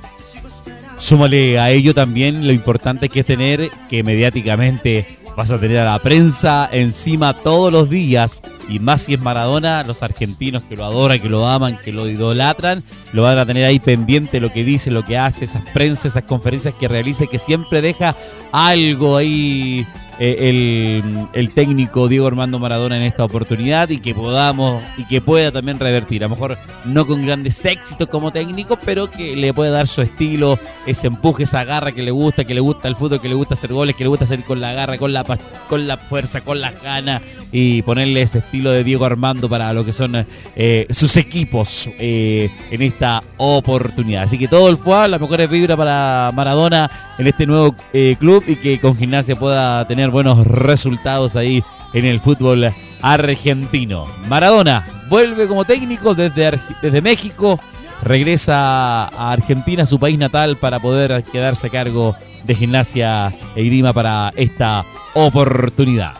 Súmale 1.00 1.58
a 1.58 1.70
ello 1.70 1.94
también 1.94 2.46
lo 2.46 2.52
importante 2.52 3.08
que 3.08 3.20
es 3.20 3.26
tener 3.26 3.70
que 3.88 4.02
mediáticamente 4.02 5.06
vas 5.36 5.50
a 5.50 5.58
tener 5.58 5.78
a 5.78 5.84
la 5.84 5.98
prensa 5.98 6.68
encima 6.72 7.34
todos 7.34 7.72
los 7.72 7.88
días 7.88 8.42
y 8.68 8.78
más 8.78 9.02
si 9.02 9.14
es 9.14 9.20
Maradona, 9.20 9.82
los 9.84 10.02
argentinos 10.02 10.62
que 10.62 10.76
lo 10.76 10.84
adoran, 10.84 11.20
que 11.20 11.28
lo 11.28 11.46
aman, 11.46 11.78
que 11.84 11.92
lo 11.92 12.08
idolatran, 12.08 12.84
lo 13.12 13.22
van 13.22 13.38
a 13.38 13.46
tener 13.46 13.64
ahí 13.64 13.80
pendiente 13.80 14.40
lo 14.40 14.52
que 14.52 14.64
dice, 14.64 14.90
lo 14.90 15.04
que 15.04 15.18
hace, 15.18 15.44
esas 15.44 15.64
prensas, 15.70 16.06
esas 16.06 16.24
conferencias 16.24 16.74
que 16.74 16.88
realiza, 16.88 17.26
que 17.26 17.38
siempre 17.38 17.82
deja 17.82 18.14
algo 18.52 19.16
ahí 19.16 19.86
eh, 20.22 21.02
el, 21.32 21.50
técnico 21.54 22.06
Diego 22.06 22.26
Armando 22.26 22.58
Maradona 22.58 22.98
en 22.98 23.04
esta 23.04 23.24
oportunidad 23.24 23.88
y 23.88 24.00
que 24.00 24.14
podamos 24.14 24.82
y 24.98 25.04
que 25.04 25.22
pueda 25.22 25.50
también 25.50 25.78
revertir. 25.78 26.22
A 26.22 26.28
lo 26.28 26.34
mejor 26.34 26.58
no 26.84 27.06
con 27.06 27.24
grandes 27.24 27.64
éxitos 27.64 28.06
como 28.10 28.30
técnico, 28.30 28.78
pero 28.84 29.10
que 29.10 29.34
le 29.34 29.54
pueda 29.54 29.70
dar 29.70 29.88
su 29.88 30.02
estilo, 30.02 30.58
ese 30.84 31.06
empuje, 31.06 31.44
esa 31.44 31.64
garra 31.64 31.92
que 31.92 32.02
le 32.02 32.10
gusta, 32.10 32.44
que 32.44 32.52
le 32.52 32.60
gusta 32.60 32.86
el 32.86 32.96
fútbol, 32.96 33.18
que 33.18 33.30
le 33.30 33.34
gusta 33.34 33.54
hacer 33.54 33.72
goles, 33.72 33.96
que 33.96 34.04
le 34.04 34.08
gusta 34.08 34.26
hacer 34.26 34.42
con 34.42 34.60
la 34.60 34.74
garra, 34.74 34.98
con 34.98 35.14
la, 35.14 35.24
con 35.66 35.88
la 35.88 35.96
fuerza, 35.96 36.42
con 36.42 36.60
las 36.60 36.82
ganas 36.82 37.22
y 37.50 37.80
ponerle 37.80 38.20
ese 38.20 38.40
estilo 38.40 38.72
de 38.72 38.84
Diego 38.84 39.06
Armando 39.06 39.48
para 39.48 39.72
lo 39.72 39.86
que 39.86 39.94
son 39.94 40.26
eh, 40.54 40.86
sus 40.90 41.16
equipos 41.16 41.88
eh, 41.98 42.50
en 42.70 42.82
esta 42.82 43.22
oportunidad. 43.38 44.24
Así 44.24 44.36
que 44.36 44.48
todo 44.48 44.68
el 44.68 44.76
fue, 44.76 45.08
las 45.08 45.18
mejores 45.20 45.48
vibras 45.48 45.78
para 45.78 46.30
Maradona 46.34 46.90
en 47.18 47.26
este 47.26 47.46
nuevo 47.46 47.74
club 48.18 48.44
y 48.46 48.56
que 48.56 48.78
con 48.78 48.96
gimnasia 48.96 49.34
pueda 49.34 49.86
tener 49.88 50.09
buenos 50.10 50.46
resultados 50.46 51.36
ahí 51.36 51.62
en 51.92 52.04
el 52.04 52.20
fútbol 52.20 52.72
argentino. 53.02 54.06
Maradona 54.28 54.84
vuelve 55.08 55.46
como 55.46 55.64
técnico 55.64 56.14
desde, 56.14 56.58
desde 56.82 57.02
México, 57.02 57.58
regresa 58.02 59.08
a 59.08 59.32
Argentina, 59.32 59.86
su 59.86 59.98
país 59.98 60.18
natal, 60.18 60.56
para 60.56 60.78
poder 60.80 61.22
quedarse 61.24 61.66
a 61.66 61.70
cargo 61.70 62.16
de 62.44 62.54
gimnasia 62.54 63.32
e 63.54 63.64
grima 63.64 63.92
para 63.92 64.32
esta 64.36 64.84
oportunidad. 65.14 66.14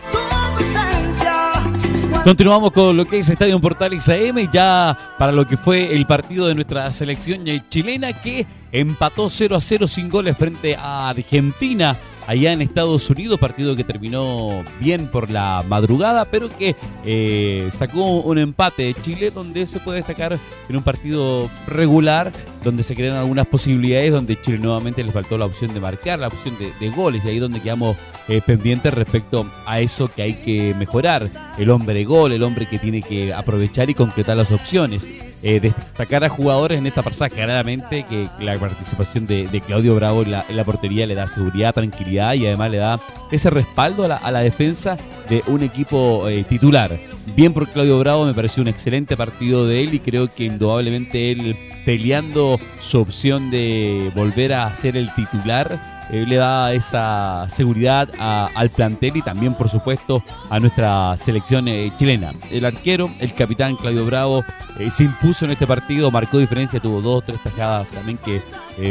Continuamos 2.23 2.71
con 2.71 2.95
lo 2.95 3.05
que 3.05 3.17
es 3.17 3.29
Estadio 3.29 3.59
Portales 3.59 4.07
AM, 4.07 4.51
ya 4.53 4.95
para 5.17 5.31
lo 5.31 5.47
que 5.47 5.57
fue 5.57 5.95
el 5.95 6.05
partido 6.05 6.45
de 6.47 6.53
nuestra 6.53 6.93
selección 6.93 7.45
chilena 7.67 8.13
que 8.13 8.45
empató 8.71 9.27
0 9.27 9.55
a 9.55 9.59
0 9.59 9.87
sin 9.87 10.07
goles 10.07 10.37
frente 10.37 10.75
a 10.75 11.09
Argentina 11.09 11.97
allá 12.31 12.53
en 12.53 12.61
Estados 12.61 13.09
Unidos, 13.09 13.37
partido 13.39 13.75
que 13.75 13.83
terminó 13.83 14.63
bien 14.79 15.07
por 15.07 15.29
la 15.29 15.65
madrugada, 15.67 16.23
pero 16.23 16.47
que 16.47 16.77
eh, 17.03 17.69
sacó 17.77 18.21
un 18.21 18.37
empate 18.37 18.83
de 18.83 18.93
Chile 18.93 19.31
donde 19.31 19.67
se 19.67 19.81
puede 19.81 19.97
destacar 19.97 20.39
en 20.69 20.75
un 20.77 20.81
partido 20.81 21.49
regular, 21.67 22.31
donde 22.63 22.83
se 22.83 22.95
crean 22.95 23.17
algunas 23.17 23.47
posibilidades, 23.47 24.13
donde 24.13 24.39
Chile 24.39 24.59
nuevamente 24.59 25.03
le 25.03 25.11
faltó 25.11 25.37
la 25.37 25.45
opción 25.45 25.73
de 25.73 25.81
marcar, 25.81 26.19
la 26.19 26.27
opción 26.27 26.55
de, 26.57 26.89
goles, 26.91 27.25
y 27.25 27.29
ahí 27.29 27.39
donde 27.39 27.59
quedamos 27.59 27.97
eh, 28.29 28.39
pendientes 28.45 28.93
respecto 28.93 29.45
a 29.65 29.81
eso 29.81 30.09
que 30.09 30.21
hay 30.21 30.33
que 30.35 30.73
mejorar, 30.75 31.29
el 31.57 31.69
hombre 31.69 32.05
gol, 32.05 32.31
el 32.31 32.43
hombre 32.43 32.65
que 32.65 32.79
tiene 32.79 33.01
que 33.01 33.33
aprovechar 33.33 33.89
y 33.89 33.93
concretar 33.93 34.37
las 34.37 34.53
opciones. 34.53 35.05
Eh, 35.43 35.59
destacar 35.59 36.23
a 36.23 36.29
jugadores 36.29 36.77
en 36.77 36.85
esta 36.85 37.01
pasada 37.01 37.29
claramente 37.29 38.05
que 38.07 38.27
la 38.39 38.59
participación 38.59 39.25
de, 39.25 39.61
Claudio 39.65 39.95
Bravo 39.95 40.21
en 40.21 40.31
la, 40.31 40.63
portería 40.63 41.07
le 41.07 41.15
da 41.15 41.25
seguridad, 41.25 41.73
tranquilidad 41.73 42.35
y 42.35 42.45
además 42.45 42.69
le 42.69 42.77
da 42.77 42.99
ese 43.31 43.49
respaldo 43.49 44.05
a 44.05 44.31
la, 44.31 44.41
defensa 44.41 44.97
de 45.29 45.43
un 45.47 45.63
equipo 45.63 46.27
eh, 46.29 46.43
titular. 46.43 46.99
Bien 47.35 47.53
por 47.53 47.67
Claudio 47.67 47.97
Bravo, 47.97 48.25
me 48.25 48.33
pareció 48.35 48.61
un 48.61 48.67
excelente 48.67 49.17
partido 49.17 49.65
de 49.65 49.81
él 49.81 49.93
y 49.95 49.99
creo 49.99 50.27
que 50.27 50.43
indudablemente 50.43 51.31
él 51.31 51.55
peleando 51.85 52.59
su 52.79 52.99
opción 52.99 53.49
de 53.49 54.11
volver 54.15 54.53
a 54.53 54.73
ser 54.75 54.95
el 54.95 55.13
titular 55.15 56.00
eh, 56.11 56.25
le 56.27 56.35
da 56.35 56.73
esa 56.73 57.47
seguridad 57.49 58.09
al 58.19 58.69
plantel 58.69 59.17
y 59.17 59.21
también, 59.21 59.53
por 59.53 59.69
supuesto, 59.69 60.21
a 60.49 60.59
nuestra 60.59 61.15
selección 61.17 61.67
eh, 61.69 61.91
chilena. 61.97 62.33
El 62.49 62.65
arquero, 62.65 63.09
el 63.19 63.33
capitán 63.33 63.77
Claudio 63.77 64.05
Bravo, 64.05 64.43
eh, 64.77 64.91
se 64.91 65.05
impuso 65.05 65.45
en 65.45 65.51
este 65.51 65.65
partido, 65.65 66.11
marcó 66.11 66.37
diferencia, 66.37 66.81
tuvo 66.81 67.01
dos 67.01 67.23
tres 67.23 67.41
tajadas 67.41 67.87
también 67.89 68.17
que 68.17 68.41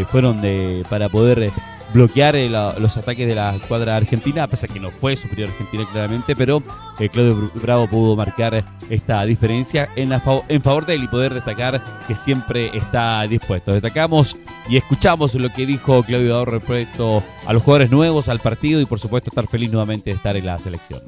fueron 0.09 0.41
de, 0.41 0.85
para 0.89 1.09
poder 1.09 1.51
bloquear 1.93 2.37
eh, 2.37 2.49
los 2.49 2.97
ataques 2.97 3.27
de 3.27 3.35
la 3.35 3.55
escuadra 3.57 3.97
argentina, 3.97 4.45
a 4.45 4.47
pesar 4.47 4.71
que 4.71 4.81
no 4.81 4.91
fue 4.91 5.17
superior 5.17 5.49
Argentina 5.51 5.85
claramente, 5.91 6.37
pero 6.37 6.63
eh, 6.99 7.09
Claudio 7.09 7.51
Bravo 7.55 7.87
pudo 7.89 8.17
marcar 8.17 8.65
esta 8.89 9.25
diferencia 9.25 9.89
en, 9.97 10.13
en 10.13 10.63
favor 10.63 10.87
de 10.87 10.95
él 10.95 11.05
y 11.05 11.09
poder 11.09 11.35
destacar 11.35 11.81
que 12.07 12.15
siempre 12.15 12.71
está 12.77 13.23
dispuesto. 13.23 13.73
Destacamos 13.73 14.37
y 14.69 14.77
escuchamos 14.77 15.35
lo 15.35 15.49
que 15.51 15.67
dijo 15.67 16.03
Claudio 16.03 16.29
Bravo 16.29 16.45
respecto 16.45 17.23
a 17.47 17.53
los 17.53 17.63
jugadores 17.63 17.91
nuevos, 17.91 18.29
al 18.29 18.41
partido 18.41 18.81
y 18.81 18.87
por 18.87 18.99
supuesto 18.99 19.31
estar 19.31 19.47
feliz 19.47 19.71
nuevamente 19.71 20.11
de 20.11 20.17
estar 20.17 20.37
en 20.37 20.47
la 20.47 20.59
selección. 20.59 21.01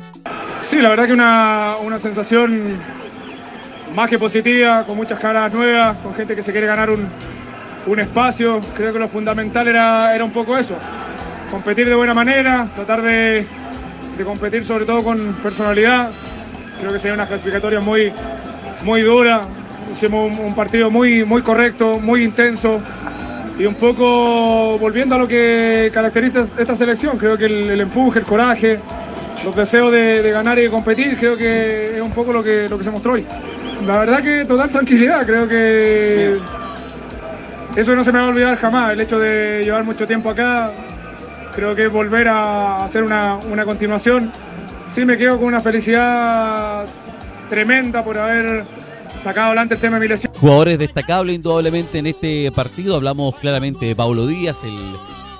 Sí, 0.62 0.80
la 0.80 0.88
verdad 0.88 1.06
que 1.06 1.12
una, 1.12 1.76
una 1.82 1.98
sensación 1.98 2.78
más 3.94 4.08
que 4.08 4.18
positiva, 4.18 4.84
con 4.86 4.96
muchas 4.96 5.20
caras 5.20 5.52
nuevas, 5.52 5.96
con 5.98 6.14
gente 6.14 6.34
que 6.34 6.42
se 6.42 6.52
quiere 6.52 6.66
ganar 6.66 6.90
un, 6.90 7.06
un 7.86 8.00
espacio. 8.00 8.60
Creo 8.76 8.92
que 8.92 8.98
lo 8.98 9.08
fundamental 9.08 9.68
era, 9.68 10.14
era 10.14 10.24
un 10.24 10.32
poco 10.32 10.56
eso, 10.56 10.74
competir 11.50 11.88
de 11.88 11.94
buena 11.94 12.14
manera, 12.14 12.68
tratar 12.74 13.02
de, 13.02 13.46
competir 14.24 14.64
sobre 14.64 14.84
todo 14.84 15.02
con 15.02 15.34
personalidad. 15.42 16.10
Creo 16.80 16.92
que 16.92 16.98
sería 16.98 17.14
una 17.14 17.26
clasificatoria 17.26 17.80
muy, 17.80 18.12
muy 18.84 19.02
dura. 19.02 19.40
Hicimos 19.92 20.38
un, 20.38 20.54
partido 20.54 20.90
muy, 20.90 21.24
muy 21.24 21.42
correcto, 21.42 21.98
muy 22.00 22.24
intenso 22.24 22.80
y 23.58 23.66
un 23.66 23.74
poco 23.74 24.78
volviendo 24.78 25.16
a 25.16 25.18
lo 25.18 25.28
que 25.28 25.90
caracteriza 25.92 26.46
esta 26.56 26.76
selección. 26.76 27.18
Creo 27.18 27.36
que 27.36 27.46
el, 27.46 27.80
empuje, 27.80 28.20
el 28.20 28.24
coraje, 28.24 28.78
los 29.44 29.54
deseos 29.54 29.92
de, 29.92 30.30
ganar 30.30 30.58
y 30.58 30.62
de 30.62 30.70
competir, 30.70 31.16
creo 31.18 31.36
que 31.36 31.96
es 31.96 32.02
un 32.02 32.12
poco 32.12 32.32
lo 32.32 32.42
que, 32.42 32.68
lo 32.68 32.78
que 32.78 32.84
se 32.84 32.90
mostró 32.90 33.14
hoy. 33.14 33.26
La 33.86 33.98
verdad 33.98 34.22
que 34.22 34.44
total 34.44 34.70
tranquilidad, 34.70 35.26
creo 35.26 35.48
que 35.48 36.38
eso 37.76 37.96
no 37.96 38.04
se 38.04 38.12
me 38.12 38.18
va 38.18 38.26
a 38.26 38.28
olvidar 38.28 38.56
jamás, 38.58 38.92
el 38.92 39.00
hecho 39.00 39.18
de 39.18 39.62
llevar 39.64 39.84
mucho 39.84 40.06
tiempo 40.06 40.30
acá, 40.30 40.70
creo 41.54 41.74
que 41.74 41.88
volver 41.88 42.28
a 42.28 42.84
hacer 42.84 43.02
una, 43.02 43.38
continuación. 43.64 44.30
Sí 44.94 45.04
me 45.04 45.16
quedo 45.16 45.38
con 45.38 45.46
una 45.46 45.60
felicidad 45.60 46.86
tremenda 47.48 48.04
por 48.04 48.18
haber 48.18 48.64
sacado 49.22 49.48
adelante 49.48 49.74
el 49.74 49.80
tema 49.80 49.96
de 49.96 50.00
mi 50.00 50.08
lesión. 50.08 50.32
Jugadores 50.34 50.78
destacables 50.78 51.36
indudablemente 51.36 51.98
en 51.98 52.06
este 52.06 52.50
partido, 52.52 52.96
hablamos 52.96 53.36
claramente 53.36 53.86
de 53.86 53.96
Paulo 53.96 54.26
Díaz, 54.26 54.64
el 54.64 54.78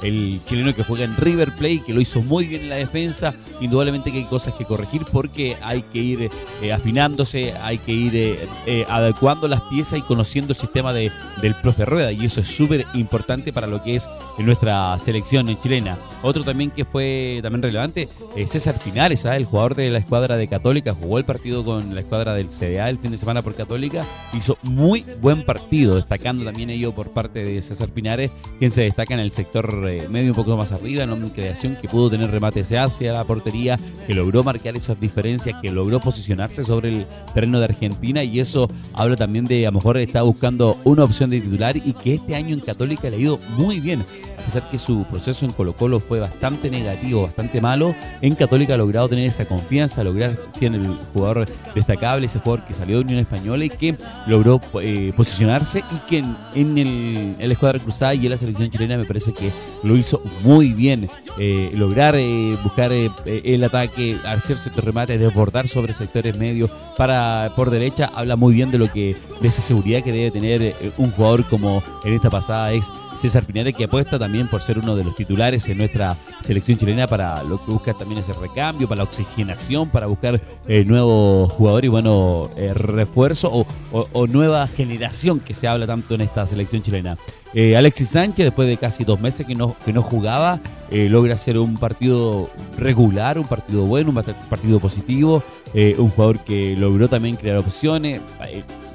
el 0.03 0.41
chileno 0.45 0.75
que 0.75 0.85
juega 0.85 1.05
en 1.05 1.17
River 1.17 1.55
Plate, 1.55 1.83
que 1.87 1.93
lo 1.93 2.01
hizo 2.01 2.21
muy 2.23 2.47
bien 2.47 2.63
en 2.63 2.69
la 2.71 2.77
defensa. 2.77 3.35
Indudablemente 3.61 4.11
que 4.11 4.19
hay 4.19 4.25
cosas 4.25 4.55
que 4.55 4.65
corregir 4.65 5.03
porque 5.11 5.57
hay 5.63 5.83
que 5.83 5.99
ir 5.99 6.31
eh, 6.63 6.73
afinándose, 6.73 7.53
hay 7.63 7.79
que 7.79 7.93
ir 7.93 8.17
eh, 8.17 8.39
eh, 8.67 8.85
adecuando 8.89 9.49
las 9.49 9.61
piezas 9.63 9.99
y 9.99 10.03
conociendo 10.03 10.53
el 10.53 10.59
sistema 10.59 10.93
de, 10.93 11.11
del 11.41 11.55
profe 11.55 11.85
Rueda. 11.85 12.13
Y 12.13 12.27
eso 12.27 12.41
es 12.41 12.49
súper 12.49 12.87
importante 12.95 13.53
para 13.53 13.67
lo 13.67 13.83
que 13.83 13.97
es 13.97 14.09
nuestra 14.39 14.99
selección 14.99 15.47
chilena. 15.63 15.97
Otro 16.23 16.43
también 16.43 16.71
que 16.71 16.85
fue 16.85 17.41
también 17.43 17.63
relevante, 17.63 18.09
César 18.47 18.75
Pinares, 18.83 19.25
el 19.25 19.45
jugador 19.45 19.75
de 19.75 19.91
la 19.91 19.99
escuadra 19.99 20.37
de 20.37 20.49
Católica, 20.49 20.95
jugó 20.95 21.19
el 21.19 21.25
partido 21.25 21.65
con 21.65 21.95
la 21.95 22.01
escuadra 22.01 22.35
del 22.35 22.49
CDA 22.49 22.89
el 22.89 22.99
fin 22.99 23.11
de 23.11 23.17
semana 23.17 23.43
por 23.43 23.55
Católica. 23.55 24.05
Hizo 24.33 24.57
muy 24.63 25.05
buen 25.21 25.45
partido, 25.45 25.97
destacando 25.97 26.45
también 26.45 26.71
ello 26.71 26.93
por 26.93 27.11
parte 27.11 27.45
de 27.45 27.63
César 27.63 27.89
Pinares, 27.91 28.31
quien 28.59 28.71
se 28.71 28.83
destaca 28.83 29.15
en 29.15 29.21
el 29.21 29.33
sector 29.33 29.92
medio 30.09 30.31
un 30.31 30.37
poco 30.37 30.57
más 30.57 30.73
arriba, 30.73 31.05
en 31.05 31.29
creación, 31.31 31.77
que 31.77 31.89
pudo 31.89 32.11
tener 32.11 32.31
remates 32.31 32.73
hacia 32.73 33.13
la 33.13 33.25
portería, 33.25 33.79
que 34.07 34.15
logró 34.15 34.43
marcar 34.43 34.77
esas 34.77 34.99
diferencias, 34.99 35.61
que 35.61 35.71
logró 35.71 36.01
posicionarse 36.01 36.63
sobre 36.65 36.91
el 36.91 37.07
terreno 37.35 37.59
de 37.59 37.65
Argentina 37.67 38.25
y 38.25 38.41
eso 38.41 38.71
habla 38.93 39.17
también 39.17 39.45
de 39.45 39.67
a 39.67 39.71
lo 39.71 39.77
mejor 39.77 39.99
está 39.99 40.23
buscando 40.23 40.79
una 40.85 41.05
opción 41.05 41.31
de 41.31 41.41
titular 41.41 41.77
y 41.77 41.93
que 41.93 42.15
este 42.15 42.35
año 42.35 42.55
en 42.55 42.61
Católica 42.61 43.11
le 43.11 43.17
ha 43.17 43.21
ido 43.21 43.39
muy 43.57 43.81
bien. 43.81 44.05
A 44.43 44.45
pesar 44.45 44.69
que 44.69 44.79
su 44.79 45.05
proceso 45.05 45.45
en 45.45 45.53
Colo 45.53 45.75
Colo 45.75 46.01
fue 46.01 46.19
bastante 46.19 46.69
negativo, 46.69 47.23
bastante 47.23 47.61
malo, 47.61 47.95
en 48.21 48.35
Católica 48.35 48.75
ha 48.75 48.77
logrado 48.77 49.09
tener 49.09 49.27
esa 49.27 49.45
confianza, 49.45 50.03
lograr 50.03 50.35
ser 50.37 50.75
el 50.75 50.87
jugador 51.13 51.47
destacable, 51.75 52.27
ese 52.27 52.41
jugador 52.41 52.65
que 52.65 52.75
salió 52.75 52.97
de 52.97 53.03
Unión 53.03 53.19
Española 53.21 53.65
y 53.65 53.71
que 53.71 53.97
logró 54.27 54.61
eh, 54.81 55.13
posicionarse 55.17 55.85
y 55.91 56.09
que 56.09 56.25
en, 56.55 56.79
el, 56.79 57.37
el 57.39 57.53
escuadra 57.53 57.79
cruzada 57.79 58.15
y 58.15 58.25
en 58.25 58.31
la 58.33 58.37
selección 58.37 58.69
chilena 58.71 58.99
me 58.99 59.05
parece 59.05 59.33
que 59.33 59.51
lo 59.85 59.97
hizo 59.97 60.21
muy 60.43 60.73
bien. 60.73 61.09
Eh, 61.39 61.71
lograr 61.75 62.15
eh, 62.17 62.57
buscar 62.63 62.93
el 62.93 63.65
ataque, 63.65 64.19
hacer 64.27 64.59
ciertos 64.59 64.85
remates, 64.85 65.19
desbordar 65.19 65.67
sobre 65.67 65.95
sectores 65.95 66.37
medios 66.37 66.71
para 66.97 67.53
por 67.57 67.71
derecha, 67.71 68.11
habla 68.15 68.37
muy 68.37 68.55
bien 68.55 68.71
de 68.71 68.79
lo 68.79 68.93
que 68.93 69.17
de 69.41 69.49
esa 69.49 69.63
seguridad 69.63 70.03
que 70.03 70.13
debe 70.13 70.31
tener 70.31 70.75
un 70.99 71.11
jugador 71.13 71.45
como 71.49 71.83
en 72.05 72.13
esta 72.13 72.29
pasada 72.29 72.73
es 72.73 72.85
César 73.19 73.45
Pineda, 73.45 73.73
que 73.73 73.85
apuesta 73.85 74.19
también 74.19 74.49
por 74.49 74.61
ser 74.61 74.79
uno 74.79 74.97
de 74.97 75.05
los 75.05 75.15
titulares 75.15 75.69
en 75.69 75.79
nuestra 75.79 76.17
selección 76.41 76.79
chilena 76.79 77.07
para 77.07 77.43
lo 77.43 77.65
que 77.65 77.71
busca 77.71 77.95
también 77.95 78.21
ese 78.21 78.33
recambio, 78.33 78.89
para 78.89 78.99
la 78.99 79.05
oxigenación, 79.05 79.89
para 79.89 80.07
buscar 80.07 80.41
eh, 80.67 80.85
nuevos 80.85 81.53
jugadores 81.53 81.89
y 81.89 81.91
bueno, 81.91 82.51
eh, 82.57 82.73
refuerzo 82.75 83.67
o, 83.93 84.27
nueva 84.27 84.67
generación 84.67 85.41
que 85.41 85.55
se 85.55 85.69
habla 85.69 85.87
tanto 85.87 86.15
en 86.15 86.23
esta 86.23 86.47
selección 86.47 86.83
chilena. 86.83 87.17
Eh, 87.55 87.77
Alexis 87.77 88.09
Sánchez, 88.09 88.47
después 88.47 88.67
de 88.67 88.77
casi 88.77 89.05
dos 89.05 89.21
meses 89.21 89.47
que 89.47 89.55
no, 89.55 89.77
que 89.85 89.93
no 89.93 90.03
jugaba, 90.03 90.61
logra 90.91 91.35
hacer 91.35 91.59
un 91.59 91.77
partido 91.79 92.51
regular, 92.77 93.39
un 93.39 93.47
partido 93.47 93.85
bueno, 93.85 94.11
un 94.11 94.23
partido 94.49 94.79
positivo, 94.79 95.43
un 95.75 96.09
jugador 96.11 96.41
que 96.41 96.77
logró 96.77 97.09
también 97.09 97.37
crear 97.37 97.57
opciones, 97.57 98.21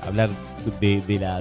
hablar 0.01 0.29
de, 0.79 1.19
la 1.19 1.39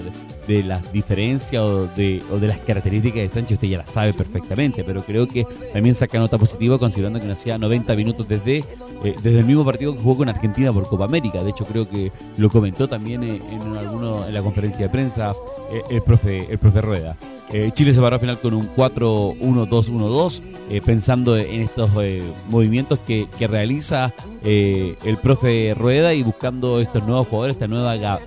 las 0.49 0.93
diferencias 0.93 1.63
o 1.63 1.87
de, 1.89 2.23
o 2.31 2.39
de 2.39 2.49
las 2.49 2.59
características 2.59 3.23
de 3.23 3.29
Sánchez, 3.29 3.57
usted 3.57 3.69
ya 3.69 3.79
la 3.79 3.87
sabe 3.87 4.13
perfectamente, 4.13 4.85
pero 4.85 5.03
creo 5.03 5.27
que 5.27 5.47
también 5.73 5.95
saca 5.95 6.19
nota 6.19 6.39
positiva 6.39 6.79
considerando 6.79 7.21
que 7.21 7.31
hacía 7.31 7.59
90 7.59 7.95
minutos 7.95 8.29
desde, 8.29 8.59
eh, 8.59 8.65
desde 9.23 9.39
el 9.39 9.45
mismo 9.45 9.65
partido 9.65 9.95
que 9.95 10.01
jugó 10.01 10.19
con 10.19 10.29
Argentina 10.29 10.73
por 10.73 10.89
Copa 10.89 11.05
América. 11.05 11.43
De 11.43 11.51
hecho, 11.51 11.65
creo 11.67 11.89
que 11.89 12.13
lo 12.37 12.51
comentó 12.51 12.89
también 12.89 13.23
en, 13.23 13.43
en, 13.51 13.77
alguno, 13.77 14.27
en 14.27 14.35
la 14.35 14.43
conferencia 14.43 14.87
de 14.87 14.89
prensa 14.89 15.35
eh, 15.73 15.83
el, 15.91 16.03
profe, 16.03 16.47
el 16.51 16.59
profe 16.59 16.81
Rueda. 16.81 17.17
Eh, 17.53 17.71
Chile 17.73 17.95
se 17.95 18.01
paró 18.01 18.15
al 18.15 18.21
final 18.21 18.39
con 18.39 18.55
un 18.55 18.69
4-1-2-1-2, 18.75 20.41
eh, 20.69 20.81
pensando 20.85 21.37
en 21.37 21.63
estos 21.63 21.91
eh, 22.01 22.23
movimientos 22.49 22.99
que, 23.07 23.27
realiza 23.47 24.13
el 24.47 25.19
profe 25.23 25.75
Rueda 25.77 26.15
y 26.15 26.23
buscando 26.23 26.81
estos 26.81 27.03
nuevos 27.05 27.27
jugadores, 27.27 27.57
esta 27.57 27.67
nueva 27.67 28.21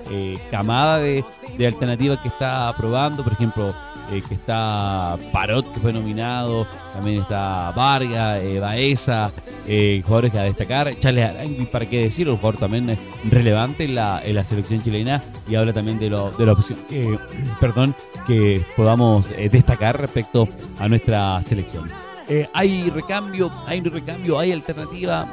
camada 0.51 0.99
de, 0.99 1.23
de 1.57 1.67
alternativas 1.67 2.19
que 2.19 2.27
está 2.27 2.73
probando. 2.77 3.23
Por 3.23 3.33
ejemplo, 3.33 3.73
eh, 4.11 4.23
que 4.27 4.33
está 4.33 5.17
Parot, 5.31 5.71
que 5.71 5.79
fue 5.79 5.93
nominado, 5.93 6.65
también 6.93 7.21
está 7.21 7.71
Vargas, 7.75 8.41
eh, 8.41 8.59
Baeza, 8.59 9.31
eh, 9.67 10.01
jugadores 10.03 10.31
que 10.31 10.39
a 10.39 10.43
destacar, 10.43 10.97
Charles 10.97 11.29
Arangui, 11.29 11.65
para 11.65 11.85
qué 11.85 12.03
decirlo, 12.03 12.33
un 12.33 12.39
jugador 12.39 12.59
también 12.59 12.97
relevante 13.29 13.83
en 13.83 13.93
la, 13.93 14.19
en 14.25 14.33
la 14.33 14.43
selección 14.43 14.81
chilena 14.81 15.21
y 15.47 15.55
habla 15.55 15.73
también 15.73 15.99
de, 15.99 16.09
lo, 16.09 16.31
de 16.31 16.45
la 16.45 16.53
opción, 16.53 16.79
perdón, 17.59 17.93
que 18.25 18.63
podamos 18.75 19.29
destacar 19.29 19.99
respecto 19.99 20.47
a 20.79 20.87
nuestra 20.87 21.39
selección. 21.43 22.08
Hay 22.53 22.89
recambio, 22.89 23.51
hay 23.65 23.81
recambio, 23.81 24.39
hay 24.39 24.51
alternativa, 24.51 25.27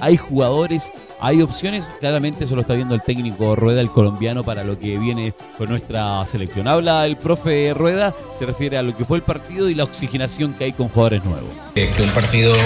hay 0.00 0.16
jugadores 0.16 0.92
hay 1.24 1.40
opciones, 1.40 1.88
claramente 2.00 2.42
eso 2.42 2.56
lo 2.56 2.62
está 2.62 2.74
viendo 2.74 2.96
el 2.96 3.00
técnico 3.00 3.54
Rueda, 3.54 3.80
el 3.80 3.90
colombiano, 3.90 4.42
para 4.42 4.64
lo 4.64 4.76
que 4.76 4.98
viene 4.98 5.32
con 5.56 5.68
nuestra 5.68 6.26
selección. 6.26 6.66
Habla 6.66 7.06
el 7.06 7.16
profe 7.16 7.72
Rueda, 7.74 8.12
se 8.40 8.44
refiere 8.44 8.76
a 8.76 8.82
lo 8.82 8.96
que 8.96 9.04
fue 9.04 9.18
el 9.18 9.22
partido 9.22 9.70
y 9.70 9.76
la 9.76 9.84
oxigenación 9.84 10.52
que 10.52 10.64
hay 10.64 10.72
con 10.72 10.88
jugadores 10.88 11.24
nuevos. 11.24 11.48
que 11.74 12.02
un 12.02 12.08
partido 12.08 12.56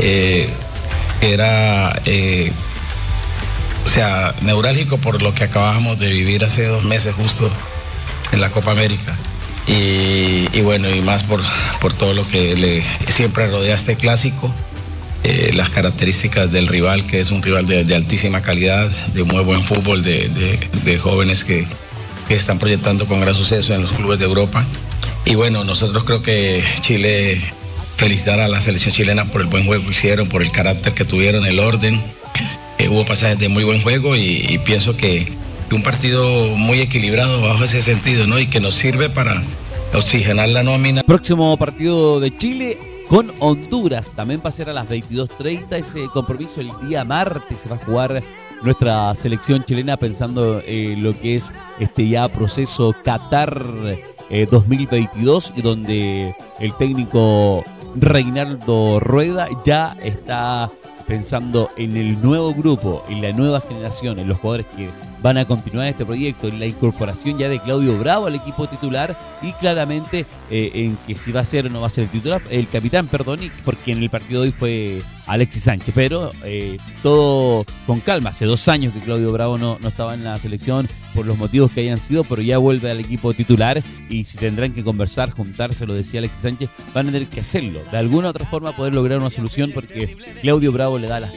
eh, 0.00 0.48
era, 1.20 2.02
eh, 2.04 2.50
o 3.84 3.88
sea, 3.88 4.34
neurálgico 4.42 4.98
por 4.98 5.22
lo 5.22 5.32
que 5.32 5.44
acabábamos 5.44 6.00
de 6.00 6.10
vivir 6.10 6.44
hace 6.44 6.66
dos 6.66 6.82
meses 6.82 7.14
justo 7.14 7.48
en 8.32 8.40
la 8.40 8.50
Copa 8.50 8.72
América. 8.72 9.16
Y, 9.68 10.60
bueno, 10.62 10.90
y 10.90 11.00
más 11.02 11.22
por, 11.22 11.40
por 11.80 11.92
todo 11.92 12.14
lo 12.14 12.26
que 12.26 12.56
le 12.56 12.82
siempre 13.12 13.46
rodea 13.48 13.74
este 13.74 13.96
clásico. 13.96 14.52
Eh, 15.24 15.50
las 15.52 15.68
características 15.68 16.50
del 16.52 16.68
rival, 16.68 17.04
que 17.06 17.18
es 17.20 17.32
un 17.32 17.42
rival 17.42 17.66
de, 17.66 17.94
altísima 17.94 18.40
calidad, 18.40 18.88
de 19.14 19.24
muy 19.24 19.42
buen 19.42 19.62
fútbol, 19.62 20.02
de, 20.02 20.98
jóvenes 21.00 21.44
que, 21.44 21.66
están 22.28 22.58
proyectando 22.58 23.06
con 23.06 23.20
gran 23.20 23.34
suceso 23.34 23.74
en 23.74 23.82
los 23.82 23.92
clubes 23.92 24.18
de 24.18 24.26
Europa. 24.26 24.64
Y 25.24 25.34
bueno, 25.34 25.64
nosotros 25.64 26.04
creo 26.04 26.22
que 26.22 26.62
Chile, 26.82 27.40
felicitar 27.96 28.38
a 28.40 28.48
la 28.48 28.60
selección 28.60 28.94
chilena 28.94 29.24
por 29.24 29.40
el 29.40 29.48
buen 29.48 29.64
juego 29.64 29.84
que 29.84 29.90
hicieron, 29.90 30.28
por 30.28 30.42
el 30.42 30.52
carácter 30.52 30.92
que 30.92 31.04
tuvieron, 31.04 31.46
el 31.46 31.58
orden. 31.58 32.00
Eh, 32.78 32.88
hubo 32.88 33.04
pasajes 33.04 33.38
de 33.38 33.48
muy 33.48 33.64
buen 33.64 33.82
juego 33.82 34.14
y, 34.14 34.60
pienso 34.64 34.96
que 34.96 35.32
un 35.74 35.82
partido 35.82 36.48
muy 36.56 36.80
equilibrado 36.80 37.42
bajo 37.42 37.64
ese 37.64 37.82
sentido, 37.82 38.26
¿no? 38.26 38.38
Y 38.38 38.46
que 38.46 38.60
nos 38.60 38.74
sirve 38.74 39.10
para 39.10 39.42
oxigenar 39.94 40.48
la 40.48 40.62
nómina. 40.62 41.02
Próximo 41.02 41.56
partido 41.56 42.20
de 42.20 42.36
Chile, 42.36 42.78
con 43.08 43.32
Honduras. 43.38 44.10
También 44.14 44.40
va 44.44 44.50
a 44.50 44.52
ser 44.52 44.70
a 44.70 44.72
las 44.72 44.88
22.30 44.88 45.72
ese 45.72 46.06
compromiso 46.12 46.60
el 46.60 46.70
día 46.86 47.04
martes. 47.04 47.62
Se 47.62 47.68
va 47.68 47.76
a 47.76 47.78
jugar 47.78 48.22
nuestra 48.62 49.14
selección 49.14 49.64
chilena 49.64 49.96
pensando 49.96 50.60
en 50.64 51.02
lo 51.02 51.18
que 51.18 51.36
es 51.36 51.52
este 51.78 52.08
ya 52.08 52.28
proceso 52.28 52.94
Qatar 53.04 53.62
2022 54.50 55.48
eh, 55.48 55.52
y 55.56 55.62
donde 55.62 56.34
el 56.60 56.74
técnico 56.74 57.64
Reinaldo 57.96 59.00
Rueda 59.00 59.48
ya 59.64 59.96
está 60.02 60.70
pensando 61.06 61.70
en 61.78 61.96
el 61.96 62.20
nuevo 62.20 62.52
grupo, 62.52 63.02
en 63.08 63.22
la 63.22 63.32
nueva 63.32 63.60
generación, 63.62 64.18
en 64.18 64.28
los 64.28 64.38
jugadores 64.38 64.66
que 64.76 64.90
van 65.22 65.38
a 65.38 65.44
continuar 65.44 65.88
este 65.88 66.04
proyecto, 66.04 66.50
la 66.50 66.66
incorporación 66.66 67.38
ya 67.38 67.48
de 67.48 67.58
Claudio 67.60 67.98
Bravo 67.98 68.26
al 68.26 68.34
equipo 68.34 68.66
titular 68.66 69.16
y 69.42 69.52
claramente 69.54 70.26
eh, 70.50 70.70
en 70.74 70.98
que 71.06 71.14
si 71.14 71.32
va 71.32 71.40
a 71.40 71.44
ser 71.44 71.66
o 71.66 71.70
no 71.70 71.80
va 71.80 71.86
a 71.86 71.90
ser 71.90 72.04
el 72.04 72.10
titular, 72.10 72.42
el 72.50 72.68
capitán, 72.68 73.06
perdón, 73.06 73.40
porque 73.64 73.92
en 73.92 74.02
el 74.02 74.10
partido 74.10 74.42
de 74.42 74.48
hoy 74.48 74.54
fue 74.56 75.02
Alexis 75.26 75.64
Sánchez, 75.64 75.94
pero 75.94 76.30
eh, 76.44 76.78
todo 77.02 77.64
con 77.86 78.00
calma. 78.00 78.30
Hace 78.30 78.46
dos 78.46 78.66
años 78.68 78.94
que 78.94 79.00
Claudio 79.00 79.30
Bravo 79.32 79.58
no, 79.58 79.78
no 79.80 79.88
estaba 79.88 80.14
en 80.14 80.24
la 80.24 80.36
selección 80.38 80.88
por 81.14 81.26
los 81.26 81.36
motivos 81.36 81.70
que 81.72 81.80
hayan 81.80 81.98
sido, 81.98 82.24
pero 82.24 82.42
ya 82.42 82.58
vuelve 82.58 82.90
al 82.90 83.00
equipo 83.00 83.34
titular 83.34 83.82
y 84.08 84.24
si 84.24 84.38
tendrán 84.38 84.72
que 84.72 84.84
conversar, 84.84 85.30
juntarse, 85.30 85.86
lo 85.86 85.94
decía 85.94 86.20
Alexis 86.20 86.42
Sánchez, 86.42 86.70
van 86.94 87.08
a 87.08 87.12
tener 87.12 87.28
que 87.28 87.40
hacerlo. 87.40 87.80
De 87.90 87.98
alguna 87.98 88.28
u 88.28 88.30
otra 88.30 88.46
forma 88.46 88.74
poder 88.74 88.94
lograr 88.94 89.18
una 89.18 89.30
solución 89.30 89.72
porque 89.74 90.16
Claudio 90.42 90.72
Bravo 90.72 90.98
le 90.98 91.08
da 91.08 91.20
las 91.20 91.32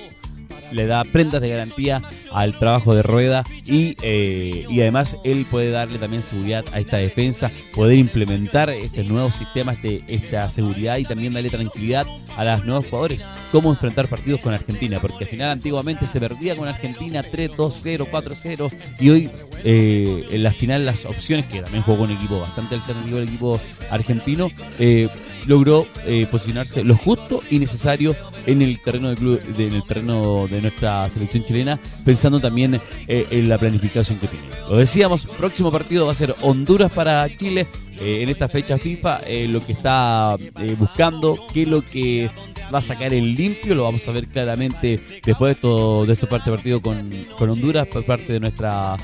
le 0.71 0.85
da 0.85 1.03
prendas 1.03 1.41
de 1.41 1.49
garantía 1.49 2.01
al 2.31 2.57
trabajo 2.57 2.95
de 2.95 3.03
Rueda 3.03 3.43
y, 3.65 3.95
eh, 4.01 4.65
y 4.69 4.81
además 4.81 5.17
él 5.23 5.45
puede 5.49 5.71
darle 5.71 5.99
también 5.99 6.21
seguridad 6.21 6.65
a 6.71 6.79
esta 6.79 6.97
defensa, 6.97 7.51
poder 7.73 7.97
implementar 7.97 8.69
estos 8.69 9.07
nuevos 9.07 9.35
sistemas 9.35 9.81
de 9.81 10.03
esta 10.07 10.49
seguridad 10.49 10.97
y 10.97 11.05
también 11.05 11.33
darle 11.33 11.49
tranquilidad 11.49 12.05
a 12.35 12.45
los 12.45 12.65
nuevos 12.65 12.85
jugadores, 12.85 13.27
cómo 13.51 13.69
enfrentar 13.69 14.07
partidos 14.07 14.41
con 14.41 14.53
Argentina, 14.53 14.99
porque 14.99 15.25
al 15.25 15.29
final 15.29 15.49
antiguamente 15.49 16.05
se 16.05 16.19
perdía 16.19 16.55
con 16.55 16.67
Argentina 16.67 17.21
3-2-0, 17.21 18.09
4-0 18.09 18.73
y 18.99 19.09
hoy 19.09 19.29
eh, 19.63 20.27
en 20.31 20.43
la 20.43 20.51
final 20.51 20.85
las 20.85 21.05
opciones, 21.05 21.45
que 21.45 21.61
también 21.61 21.83
jugó 21.83 22.03
un 22.03 22.11
equipo 22.11 22.39
bastante 22.39 22.75
alternativo 22.75 23.17
el 23.17 23.23
equipo 23.25 23.59
argentino, 23.89 24.49
eh, 24.79 25.09
logró 25.45 25.87
posicionarse 26.29 26.83
lo 26.83 26.95
justo 26.95 27.41
y 27.49 27.59
necesario 27.59 28.15
en 28.45 28.61
el 28.61 28.79
terreno 28.81 29.09
de 29.09 29.15
club, 29.15 29.39
en 29.57 29.73
el 29.73 29.83
terreno 29.83 30.47
de 30.47 30.61
nuestra 30.61 31.07
selección 31.09 31.43
chilena, 31.43 31.79
pensando 32.05 32.39
también 32.39 32.79
eh, 33.07 33.27
en 33.29 33.49
la 33.49 33.57
planificación 33.57 34.19
que 34.19 34.27
tiene. 34.27 34.45
Lo 34.69 34.77
decíamos, 34.77 35.25
próximo 35.25 35.71
partido 35.71 36.05
va 36.05 36.11
a 36.11 36.15
ser 36.15 36.35
Honduras 36.41 36.91
para 36.91 37.27
Chile. 37.35 37.67
Eh, 37.99 38.23
en 38.23 38.29
esta 38.29 38.49
fecha 38.49 38.79
FIFA 38.79 39.19
eh, 39.27 39.47
lo 39.47 39.63
que 39.63 39.73
está 39.73 40.35
buscando, 40.79 41.37
qué 41.53 41.63
es 41.63 41.67
lo 41.67 41.83
que 41.83 42.31
va 42.73 42.79
a 42.79 42.81
sacar 42.81 43.13
en 43.13 43.35
limpio, 43.35 43.75
lo 43.75 43.83
vamos 43.83 44.07
a 44.07 44.11
ver 44.11 44.27
claramente 44.27 44.99
después 45.23 45.49
de, 45.49 45.51
esto, 45.51 46.05
de 46.07 46.13
este 46.13 46.25
parte 46.25 46.49
partido 46.49 46.81
con, 46.81 47.11
con 47.37 47.51
Honduras 47.51 47.87
por 47.87 48.03
parte 48.03 48.33
de 48.33 48.39
nuestra 48.39 48.97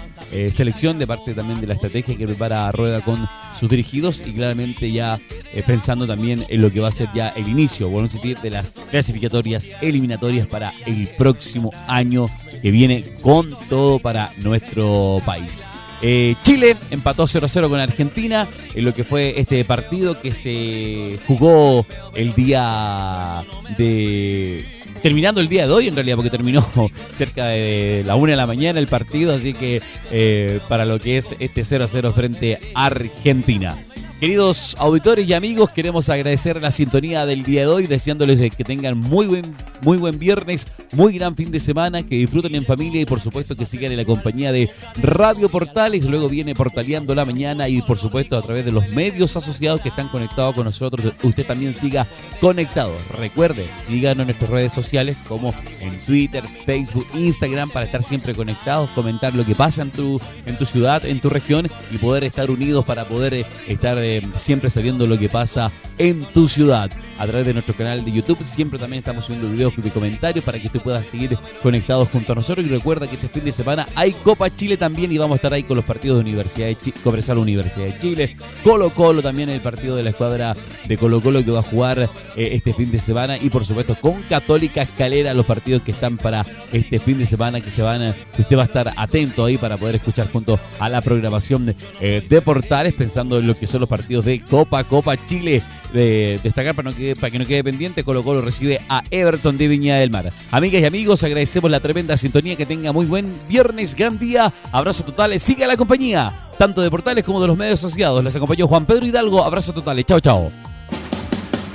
selección, 0.51 0.97
de 0.97 1.05
parte 1.05 1.33
también 1.33 1.61
de 1.61 1.67
la 1.67 1.75
estrategia 1.75 2.17
que 2.17 2.25
prepara 2.25 2.71
Rueda 2.71 3.01
con 3.01 3.27
sus 3.57 3.69
dirigidos 3.69 4.21
y 4.25 4.33
claramente 4.33 4.91
ya 4.91 5.19
pensando 5.67 6.07
también 6.07 6.26
en 6.31 6.61
lo 6.61 6.71
que 6.71 6.79
va 6.79 6.87
a 6.87 6.91
ser 6.91 7.09
ya 7.13 7.29
el 7.29 7.47
inicio, 7.47 7.89
bueno, 7.89 8.07
de 8.41 8.49
las 8.49 8.71
clasificatorias 8.89 9.71
eliminatorias 9.81 10.47
para 10.47 10.73
el 10.85 11.07
próximo 11.09 11.71
año 11.87 12.27
que 12.61 12.71
viene 12.71 13.03
con 13.21 13.55
todo 13.69 13.99
para 13.99 14.33
nuestro 14.37 15.21
país. 15.25 15.69
Eh, 16.01 16.35
Chile 16.43 16.77
empató 16.91 17.23
0-0 17.23 17.69
con 17.69 17.79
Argentina 17.79 18.47
en 18.75 18.85
lo 18.85 18.93
que 18.93 19.03
fue 19.03 19.39
este 19.39 19.65
partido 19.65 20.19
que 20.21 20.31
se 20.31 21.17
jugó 21.25 21.87
el 22.15 22.35
día 22.35 23.43
de 23.77 24.63
terminando 25.01 25.41
el 25.41 25.47
día 25.47 25.65
de 25.65 25.73
hoy 25.73 25.87
en 25.87 25.95
realidad, 25.95 26.15
porque 26.15 26.29
terminó 26.29 26.69
cerca 27.15 27.47
de 27.47 28.03
la 28.05 28.15
una 28.15 28.31
de 28.31 28.37
la 28.37 28.47
mañana 28.47 28.79
el 28.79 28.87
partido, 28.87 29.33
así 29.33 29.53
que 29.53 29.81
eh, 30.11 30.59
para 30.67 30.85
lo 30.85 30.99
que 30.99 31.17
es 31.17 31.35
este 31.39 31.61
0-0 31.61 32.13
frente 32.13 32.59
a 32.75 32.85
Argentina. 32.85 33.86
Queridos 34.19 34.75
auditores 34.79 35.29
y 35.29 35.33
amigos, 35.35 35.69
queremos 35.69 36.09
agradecer 36.09 36.59
la 36.59 36.71
sintonía 36.71 37.27
del 37.27 37.43
día 37.43 37.61
de 37.61 37.67
hoy, 37.67 37.85
deseándoles 37.85 38.39
que 38.55 38.63
tengan 38.63 38.97
muy 38.97 39.27
buen, 39.27 39.43
muy 39.83 39.99
buen 39.99 40.17
viernes, 40.17 40.65
muy 40.93 41.13
gran 41.13 41.35
fin 41.35 41.51
de 41.51 41.59
semana, 41.59 42.01
que 42.01 42.15
disfruten 42.15 42.55
en 42.55 42.65
familia 42.65 42.99
y 42.99 43.05
por 43.05 43.19
supuesto 43.19 43.55
que 43.55 43.65
sigan 43.65 43.91
en 43.91 43.97
la 43.97 44.05
compañía 44.05 44.51
de 44.51 44.71
Radio 45.03 45.49
Portales. 45.49 46.03
Luego 46.03 46.29
viene 46.29 46.55
Portaleando 46.55 47.13
la 47.13 47.25
Mañana 47.25 47.69
y 47.69 47.83
por 47.83 47.99
supuesto 47.99 48.35
a 48.35 48.41
través 48.41 48.65
de 48.65 48.71
los 48.71 48.89
medios 48.89 49.37
asociados 49.37 49.81
que 49.81 49.89
están 49.89 50.07
conectados 50.07 50.55
con 50.55 50.65
nosotros, 50.65 51.13
usted 51.21 51.45
también 51.45 51.75
siga 51.75 52.07
conectado. 52.41 52.93
Recuerde, 53.19 53.67
síganos 53.85 54.21
en 54.21 54.27
nuestras 54.29 54.49
redes 54.49 54.73
sociales 54.73 55.15
como 55.27 55.53
en 55.79 55.95
Twitter, 56.07 56.43
Facebook, 56.65 57.05
Instagram 57.13 57.69
para 57.69 57.85
estar 57.85 58.01
siempre 58.01 58.33
conectados, 58.33 58.89
comentar 58.95 59.35
lo 59.35 59.45
que 59.45 59.53
pasa 59.53 59.83
en 59.83 59.91
tu, 59.91 60.19
en 60.47 60.57
tu 60.57 60.65
ciudad, 60.65 61.05
en 61.05 61.19
tu 61.19 61.29
región 61.29 61.69
y 61.91 61.99
poder 61.99 62.23
estar 62.23 62.49
unidos 62.49 62.83
para 62.83 63.05
poder 63.05 63.35
eh, 63.35 63.45
estar 63.67 64.06
siempre 64.35 64.69
sabiendo 64.69 65.07
lo 65.07 65.17
que 65.17 65.29
pasa 65.29 65.71
en 65.97 66.23
tu 66.33 66.47
ciudad. 66.47 66.89
A 67.17 67.25
través 67.25 67.45
de 67.47 67.53
nuestro 67.53 67.75
canal 67.75 68.05
de 68.05 68.11
YouTube 68.11 68.43
siempre 68.43 68.77
también 68.77 68.99
estamos 68.99 69.25
subiendo 69.25 69.49
videos 69.49 69.73
y 69.77 69.89
comentarios 69.89 70.45
para 70.45 70.59
que 70.59 70.67
usted 70.67 70.81
pueda 70.81 71.03
seguir 71.03 71.37
conectados 71.63 72.09
junto 72.09 72.33
a 72.33 72.35
nosotros. 72.35 72.65
Y 72.65 72.69
recuerda 72.69 73.07
que 73.07 73.15
este 73.15 73.29
fin 73.29 73.43
de 73.43 73.51
semana 73.51 73.87
hay 73.95 74.13
Copa 74.13 74.53
Chile 74.55 74.77
también 74.77 75.11
y 75.11 75.17
vamos 75.17 75.35
a 75.35 75.37
estar 75.37 75.53
ahí 75.53 75.63
con 75.63 75.77
los 75.77 75.85
partidos 75.85 76.17
de 76.17 76.29
Universidad 76.29 76.67
de 76.67 76.75
Chile, 76.75 76.97
Cobresal 77.03 77.37
Universidad 77.37 77.85
de 77.85 77.99
Chile, 77.99 78.37
Colo 78.63 78.89
Colo 78.91 79.21
también 79.21 79.49
el 79.49 79.61
partido 79.61 79.95
de 79.95 80.03
la 80.03 80.11
escuadra 80.11 80.53
de 80.87 80.97
Colo 80.97 81.21
Colo 81.21 81.43
que 81.43 81.51
va 81.51 81.59
a 81.59 81.63
jugar 81.63 81.99
eh, 81.99 82.07
este 82.35 82.73
fin 82.73 82.91
de 82.91 82.99
semana 82.99 83.37
y 83.37 83.49
por 83.49 83.65
supuesto 83.65 83.95
con 83.95 84.21
Católica 84.23 84.81
Escalera 84.83 85.33
los 85.33 85.45
partidos 85.45 85.81
que 85.81 85.91
están 85.91 86.17
para 86.17 86.45
este 86.71 86.99
fin 86.99 87.17
de 87.17 87.25
semana 87.25 87.61
que 87.61 87.71
se 87.71 87.81
van, 87.81 88.13
que 88.35 88.41
usted 88.41 88.57
va 88.57 88.63
a 88.63 88.65
estar 88.65 88.93
atento 88.95 89.45
ahí 89.45 89.57
para 89.57 89.77
poder 89.77 89.95
escuchar 89.95 90.31
junto 90.31 90.59
a 90.79 90.89
la 90.89 91.01
programación 91.01 91.65
de, 91.65 91.75
eh, 91.99 92.25
de 92.27 92.41
portales 92.41 92.93
pensando 92.93 93.39
en 93.39 93.47
lo 93.47 93.55
que 93.55 93.67
son 93.67 93.81
los 93.81 93.89
partidos 93.89 94.25
de 94.25 94.39
Copa, 94.41 94.83
Copa 94.83 95.17
Chile. 95.25 95.63
De 95.93 96.39
destacar 96.43 96.75
para, 96.75 96.91
que, 96.91 97.15
no 97.39 97.45
quede 97.45 97.63
pendiente, 97.63 98.03
Colo 98.03 98.23
Colo 98.23 98.41
recibe 98.41 98.81
a 98.89 99.03
Everton 99.09 99.57
de 99.57 99.67
Viña 99.67 99.95
del 99.97 100.09
Mar. 100.09 100.33
Amigas 100.51 100.81
y 100.81 100.85
amigos, 100.85 101.23
agradecemos 101.23 101.71
la 101.71 101.79
tremenda 101.79 102.17
sintonía, 102.17 102.55
que 102.55 102.65
tenga 102.65 102.91
muy 102.91 103.05
buen 103.05 103.33
viernes, 103.47 103.95
gran 103.95 104.19
día, 104.19 104.51
abrazo 104.71 105.03
totales, 105.03 105.41
siga 105.41 105.65
la 105.65 105.77
compañía, 105.77 106.33
tanto 106.57 106.81
de 106.81 106.91
portales 106.91 107.23
como 107.23 107.41
de 107.41 107.47
los 107.47 107.57
medios 107.57 107.79
asociados. 107.79 108.23
Les 108.23 108.35
acompañó 108.35 108.67
Juan 108.67 108.85
Pedro 108.85 109.05
Hidalgo, 109.05 109.43
abrazo 109.43 109.73
totales, 109.73 110.05
chao 110.05 110.19
chao. 110.19 110.51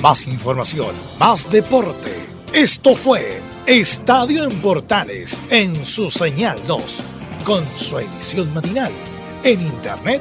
Más 0.02 0.26
información, 0.26 0.94
más 1.18 1.50
deporte. 1.50 2.10
Esto 2.52 2.94
fue 2.94 3.40
Estadio 3.66 4.44
en 4.44 4.60
Portales 4.60 5.40
en 5.48 5.86
su 5.86 6.10
señal 6.10 6.58
2, 6.66 6.82
con 7.44 7.64
su 7.76 7.98
edición 7.98 8.52
matinal. 8.52 8.90
En 9.44 9.62
internet 9.62 10.20